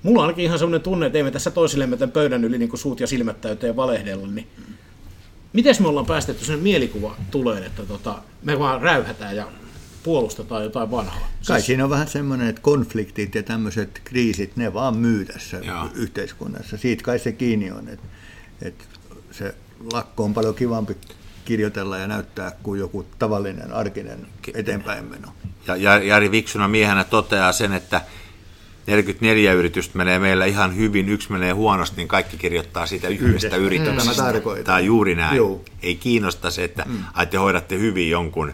mulla 0.04 0.20
on 0.20 0.26
ainakin 0.26 0.46
ihan 0.46 0.60
sellainen 0.60 0.82
tunne, 0.82 1.06
että 1.06 1.18
ei 1.18 1.24
me 1.24 1.32
tässä 1.32 1.52
toisillemme 1.52 1.98
tämän 1.98 2.12
pöydän 2.12 2.44
yli 2.44 2.58
niin 2.58 2.70
kuin 2.70 2.80
suut 2.80 3.00
ja 3.00 3.08
silmät 3.08 3.42
täyteen 3.42 3.76
valehdella, 3.76 4.28
niin 4.28 4.48
miten 5.54 5.76
me 5.80 5.88
ollaan 5.88 6.06
päästetty 6.06 6.46
sen 6.46 6.60
mielikuva 6.60 7.16
tuleen, 7.32 7.64
että 7.64 7.84
tota, 7.84 8.16
me 8.44 8.60
vaan 8.60 8.82
räyhätään 8.82 9.36
ja 9.36 9.48
puolustetaan 10.08 10.64
jotain 10.64 10.92
vanhaa. 10.92 11.28
Kai 11.48 11.62
siinä 11.62 11.84
on 11.84 11.90
vähän 11.90 12.08
semmoinen, 12.08 12.48
että 12.48 12.62
konfliktit 12.62 13.36
ja 13.36 13.44
tämmöiset 13.44 14.02
kriisit, 14.04 14.56
ne 14.58 14.74
vaan 14.74 14.98
myy 14.98 15.26
tässä 15.26 15.58
Joo. 15.58 15.90
yhteiskunnassa. 15.96 16.78
Siitä 16.78 17.04
kai 17.04 17.20
se 17.20 17.32
kiinni 17.32 17.72
on, 17.72 17.88
että, 17.88 18.08
että 18.62 18.84
se 19.32 19.56
lakko 19.94 20.24
on 20.24 20.34
paljon 20.34 20.56
kivampi 20.56 20.98
kirjoitella 21.46 21.98
ja 21.98 22.08
näyttää 22.08 22.52
kuin 22.64 22.80
joku 22.80 23.06
tavallinen 23.20 23.72
arkinen 23.74 24.28
eteenpäinmeno. 24.54 25.28
Ja 25.68 25.76
Ja- 25.76 26.04
Jari 26.04 26.32
Viksuna 26.32 26.68
miehenä 26.68 27.04
toteaa 27.04 27.52
sen, 27.52 27.74
että 27.74 28.02
44 28.88 29.54
yritystä 29.54 29.98
menee 29.98 30.20
meillä 30.20 30.46
ihan 30.46 30.76
hyvin, 30.76 31.10
yksi 31.10 31.32
menee 31.32 31.52
huonosti, 31.52 31.98
niin 31.98 32.08
kaikki 32.08 32.38
kirjoittaa 32.38 32.86
siitä 32.86 33.08
yhdestä 33.08 33.28
Yhdestä. 33.28 33.56
yrityksestä. 33.56 34.24
Tämä 34.64 34.78
on 34.78 34.86
juuri 34.86 35.16
näin. 35.16 35.38
Joo. 35.38 35.62
Ei 35.84 35.96
kiinnosta 35.96 36.52
se, 36.52 36.64
että 36.64 36.86
mm. 36.88 37.04
te 37.30 37.38
hoidatte 37.38 37.80
hyvin 37.80 38.10
jonkun, 38.10 38.54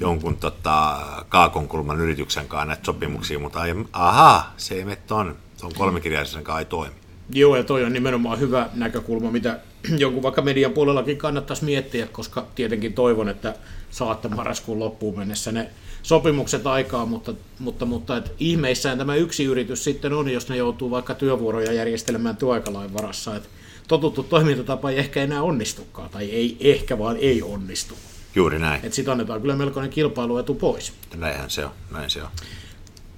jonkun 0.00 0.36
tota, 0.36 0.98
kaakonkulman 1.28 2.00
yrityksen 2.00 2.48
kanssa 2.48 2.66
näitä 2.66 2.84
sopimuksia, 2.84 3.38
mutta 3.38 3.60
ai, 3.60 3.74
ahaa, 3.92 4.54
se 4.56 4.74
ei 4.74 4.84
mene 4.84 4.98
ton, 5.06 5.36
ton 5.60 5.72
kolmikirjaisen 5.78 6.44
kanssa 6.44 6.58
ei 6.58 6.64
toimi. 6.64 6.94
Joo, 7.32 7.56
ja 7.56 7.64
toi 7.64 7.84
on 7.84 7.92
nimenomaan 7.92 8.40
hyvä 8.40 8.68
näkökulma, 8.74 9.30
mitä 9.30 9.58
jonkun 9.98 10.22
vaikka 10.22 10.42
median 10.42 10.72
puolellakin 10.72 11.16
kannattaisi 11.16 11.64
miettiä, 11.64 12.06
koska 12.06 12.46
tietenkin 12.54 12.92
toivon, 12.92 13.28
että 13.28 13.54
saatte 13.90 14.28
marraskuun 14.28 14.78
loppuun 14.78 15.18
mennessä 15.18 15.52
ne 15.52 15.70
sopimukset 16.02 16.66
aikaa, 16.66 17.06
mutta, 17.06 17.34
mutta, 17.58 17.86
mutta 17.86 18.16
et 18.16 18.32
ihmeissään 18.38 18.98
tämä 18.98 19.14
yksi 19.14 19.44
yritys 19.44 19.84
sitten 19.84 20.12
on, 20.12 20.28
jos 20.28 20.48
ne 20.48 20.56
joutuu 20.56 20.90
vaikka 20.90 21.14
työvuoroja 21.14 21.72
järjestelemään 21.72 22.36
työaikalain 22.36 22.94
varassa, 22.94 23.36
että 23.36 23.48
totuttu 23.88 24.22
toimintatapa 24.22 24.90
ei 24.90 24.98
ehkä 24.98 25.22
enää 25.22 25.42
onnistukaan, 25.42 26.10
tai 26.10 26.30
ei 26.30 26.56
ehkä, 26.60 26.98
vaan 26.98 27.16
ei 27.16 27.42
onnistu. 27.42 27.94
Juuri 28.34 28.58
näin. 28.58 28.80
Että 28.84 28.96
sitten 28.96 29.12
annetaan 29.12 29.40
kyllä 29.40 29.56
melkoinen 29.56 29.90
kilpailuetu 29.90 30.54
pois. 30.54 30.92
Näinhän 31.14 31.50
se 31.50 31.64
on. 31.64 31.70
Näin 31.90 32.10
se 32.10 32.22
on. 32.22 32.28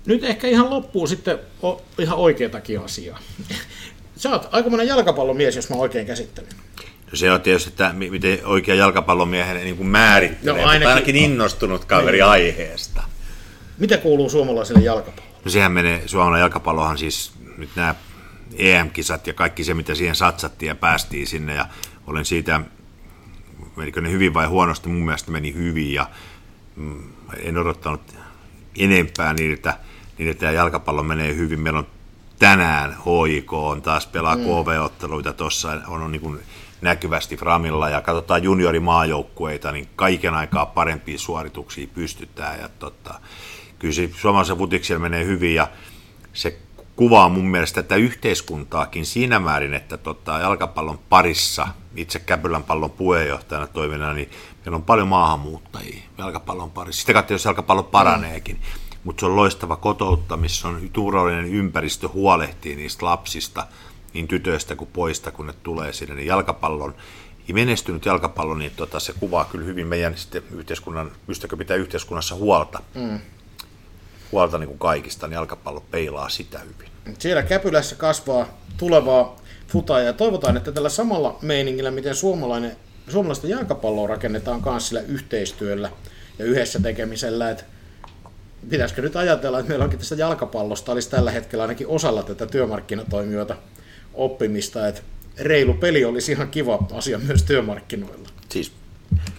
nyt 0.07 0.25
ehkä 0.25 0.49
ihan 0.49 0.71
loppuu 0.71 1.07
sitten 1.07 1.39
o, 1.63 1.83
ihan 1.99 2.19
oikeatakin 2.19 2.81
asiaa. 2.81 3.19
Sä 4.17 4.31
oot 4.31 4.49
aikamoinen 4.53 4.89
jalkapallomies, 4.89 5.57
jos 5.57 5.71
mä 5.71 5.77
oikein 5.77 6.07
käsittelen. 6.07 6.51
No 7.13 7.17
se 7.17 7.33
on 7.33 7.41
tietysti, 7.41 7.69
että 7.71 7.93
miten 7.93 8.39
oikea 8.45 8.75
jalkapallomiehen 8.75 9.57
niin 9.57 9.77
kuin 9.77 9.87
määrittelee, 9.87 10.63
no, 10.63 10.69
ainakin, 10.69 10.89
ainakin 10.89 11.17
innostunut 11.17 11.85
kaveri 11.85 12.19
niin. 12.19 12.25
aiheesta. 12.25 13.03
Mitä 13.79 13.99
kuuluu 13.99 14.31
suomalaiselle 14.31 14.83
jalkapallolle? 14.83 15.39
No 15.45 15.51
sehän 15.51 15.73
menee, 15.73 16.03
suomalainen 16.07 16.41
jalkapallohan 16.41 16.99
siis 16.99 17.33
nyt 17.57 17.71
nämä 17.77 17.95
EM-kisat 18.57 19.27
ja 19.27 19.35
kaikki 19.35 19.65
se, 19.65 19.75
mitä 19.75 19.95
siihen 19.95 20.15
satsattiin 20.15 20.69
ja 20.69 20.75
päästiin 20.75 21.27
sinne 21.27 21.55
ja 21.55 21.67
olen 22.07 22.25
siitä, 22.25 22.61
menikö 23.77 24.01
ne 24.01 24.11
hyvin 24.11 24.35
vai 24.35 24.47
huonosti, 24.47 24.89
mun 24.89 25.05
mielestä 25.05 25.31
meni 25.31 25.55
hyvin 25.55 25.93
ja 25.93 26.07
mm, 26.77 27.13
en 27.37 27.59
odottanut 27.59 28.17
enempää 28.79 29.35
että, 29.53 29.79
niin 30.19 30.31
että 30.31 30.41
tämä 30.41 30.53
jalkapallo 30.53 31.03
menee 31.03 31.35
hyvin. 31.35 31.61
Meillä 31.61 31.79
on 31.79 31.87
tänään 32.39 32.97
HIK 32.97 33.53
on 33.53 33.83
taas 33.83 34.07
pelaa 34.07 34.37
mm. 34.37 34.43
KV-otteluita 34.43 35.33
tuossa, 35.33 35.81
on, 35.87 36.03
on 36.03 36.13
niin 36.13 36.23
kuin 36.23 36.41
näkyvästi 36.81 37.37
Framilla 37.37 37.89
ja 37.89 38.01
katsotaan 38.01 38.43
juniorimaajoukkueita, 38.43 39.73
niin 39.73 39.89
kaiken 39.97 40.35
aikaa 40.35 40.67
parempia 40.67 41.19
suorituksia 41.19 41.87
pystytään 41.95 42.61
ja 42.61 42.69
tota, 42.69 43.15
kyllä 43.79 43.95
se 43.95 44.11
suomalaisen 44.17 44.57
futiksella 44.57 45.03
menee 45.03 45.25
hyvin 45.25 45.55
ja 45.55 45.69
se 46.33 46.59
kuvaa 46.97 47.29
mun 47.29 47.47
mielestä 47.47 47.83
tätä 47.83 47.97
yhteiskuntaakin 47.97 49.07
siinä 49.07 49.39
määrin, 49.39 49.75
että 49.75 49.97
tota, 49.97 50.39
jalkapallon 50.39 50.99
parissa, 51.09 51.69
itse 51.97 52.19
Käpylän 52.19 52.65
pallon 52.65 52.91
puheenjohtajana 52.91 53.67
toimina, 53.67 54.13
niin 54.13 54.31
meillä 54.65 54.77
on 54.77 54.83
paljon 54.83 55.09
maahanmuuttajia 55.09 56.03
jalkapallon 56.19 56.71
parissa. 56.71 57.01
Sitä 57.01 57.13
kautta, 57.13 57.33
jos 57.33 57.45
jalkapallo 57.45 57.83
paraneekin. 57.83 58.57
Mm. 58.57 58.63
Mutta 59.05 59.21
se 59.21 59.27
on 59.27 59.37
loistava 59.37 59.77
kotoutta, 59.77 60.37
missä 60.37 60.69
on 60.69 60.91
turvallinen 60.93 61.45
ympäristö 61.45 62.09
huolehtii 62.09 62.77
niistä 62.77 63.07
lapsista, 63.07 63.67
niin 64.15 64.29
tytöistä 64.29 64.77
kuin 64.77 64.91
poista, 64.93 65.31
kun 65.31 65.47
ne 65.47 65.53
tulee 65.63 65.93
sinne. 65.93 66.15
Niin 66.15 66.27
jalkapallon, 66.27 66.95
ja 67.49 67.55
menestynyt 67.55 68.07
jalkapallo, 68.07 68.55
niin 68.55 68.73
tota, 68.77 69.01
se 69.01 69.13
kuvaa 69.21 69.45
kyllä 69.45 69.65
hyvin 69.65 69.87
meidän 69.87 70.17
sitten 70.17 70.43
yhteiskunnan, 70.51 71.11
pystyykö 71.27 71.57
pitää 71.57 71.77
yhteiskunnassa 71.77 72.35
huolta. 72.35 72.83
Mm 72.95 73.21
huolta 74.33 74.59
niin 74.59 74.69
kuin 74.69 74.79
kaikista, 74.79 75.27
niin 75.27 75.35
jalkapallo 75.35 75.81
peilaa 75.91 76.29
sitä 76.29 76.59
hyvin. 76.59 76.89
Siellä 77.19 77.43
Käpylässä 77.43 77.97
kasvaa 77.97 78.59
tulevaa 78.77 79.37
futaa 79.69 80.01
ja 80.01 80.13
toivotaan, 80.13 80.57
että 80.57 80.73
tällä 80.73 80.89
samalla 80.89 81.39
meiningillä, 81.43 81.91
miten 81.91 82.15
suomalainen, 82.15 82.77
suomalaista 83.09 83.47
jalkapalloa 83.47 84.07
rakennetaan 84.07 84.63
myös 84.65 84.89
sillä 84.89 85.01
yhteistyöllä 85.01 85.91
ja 86.39 86.45
yhdessä 86.45 86.81
tekemisellä, 86.81 87.51
että 87.51 87.65
pitäisikö 88.71 89.03
nyt 89.03 89.17
ajatella, 89.17 89.59
että 89.59 89.69
meillä 89.69 89.85
onkin 89.85 89.99
tästä 89.99 90.15
jalkapallosta 90.15 90.93
olisi 90.93 91.11
tällä 91.11 91.31
hetkellä 91.31 91.63
ainakin 91.63 91.87
osalla 91.87 92.23
tätä 92.23 92.47
työmarkkinatoimijoita 92.47 93.57
oppimista, 94.15 94.89
että 94.89 95.01
reilu 95.39 95.75
peli 95.75 96.05
olisi 96.05 96.33
ihan 96.33 96.51
kiva 96.51 96.87
asia 96.93 97.19
myös 97.19 97.43
työmarkkinoilla. 97.43 98.29
Siis 98.49 98.73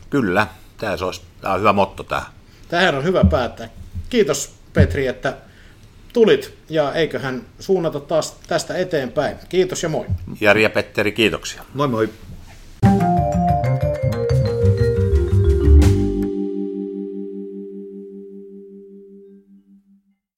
kyllä, 0.10 0.48
tämä, 0.78 0.98
olisi, 1.02 1.22
tämä 1.42 1.54
on 1.54 1.60
hyvä 1.60 1.74
motto 1.74 2.04
tämä. 2.04 2.26
Tähän 2.68 2.96
on 2.96 3.04
hyvä 3.04 3.24
päättää. 3.24 3.70
Kiitos 4.10 4.63
Petri, 4.74 5.08
että 5.08 5.38
tulit 6.14 6.54
ja 6.70 6.94
eiköhän 6.94 7.42
suunnata 7.60 8.00
taas 8.00 8.40
tästä 8.48 8.78
eteenpäin. 8.78 9.38
Kiitos 9.50 9.84
ja 9.84 9.90
moi. 9.90 10.06
Jari 10.42 10.64
ja 10.64 10.70
Petteri, 10.70 11.12
kiitoksia. 11.12 11.64
Moi 11.74 11.88
moi. 11.88 12.10
thank 12.84 13.36
you 13.36 13.43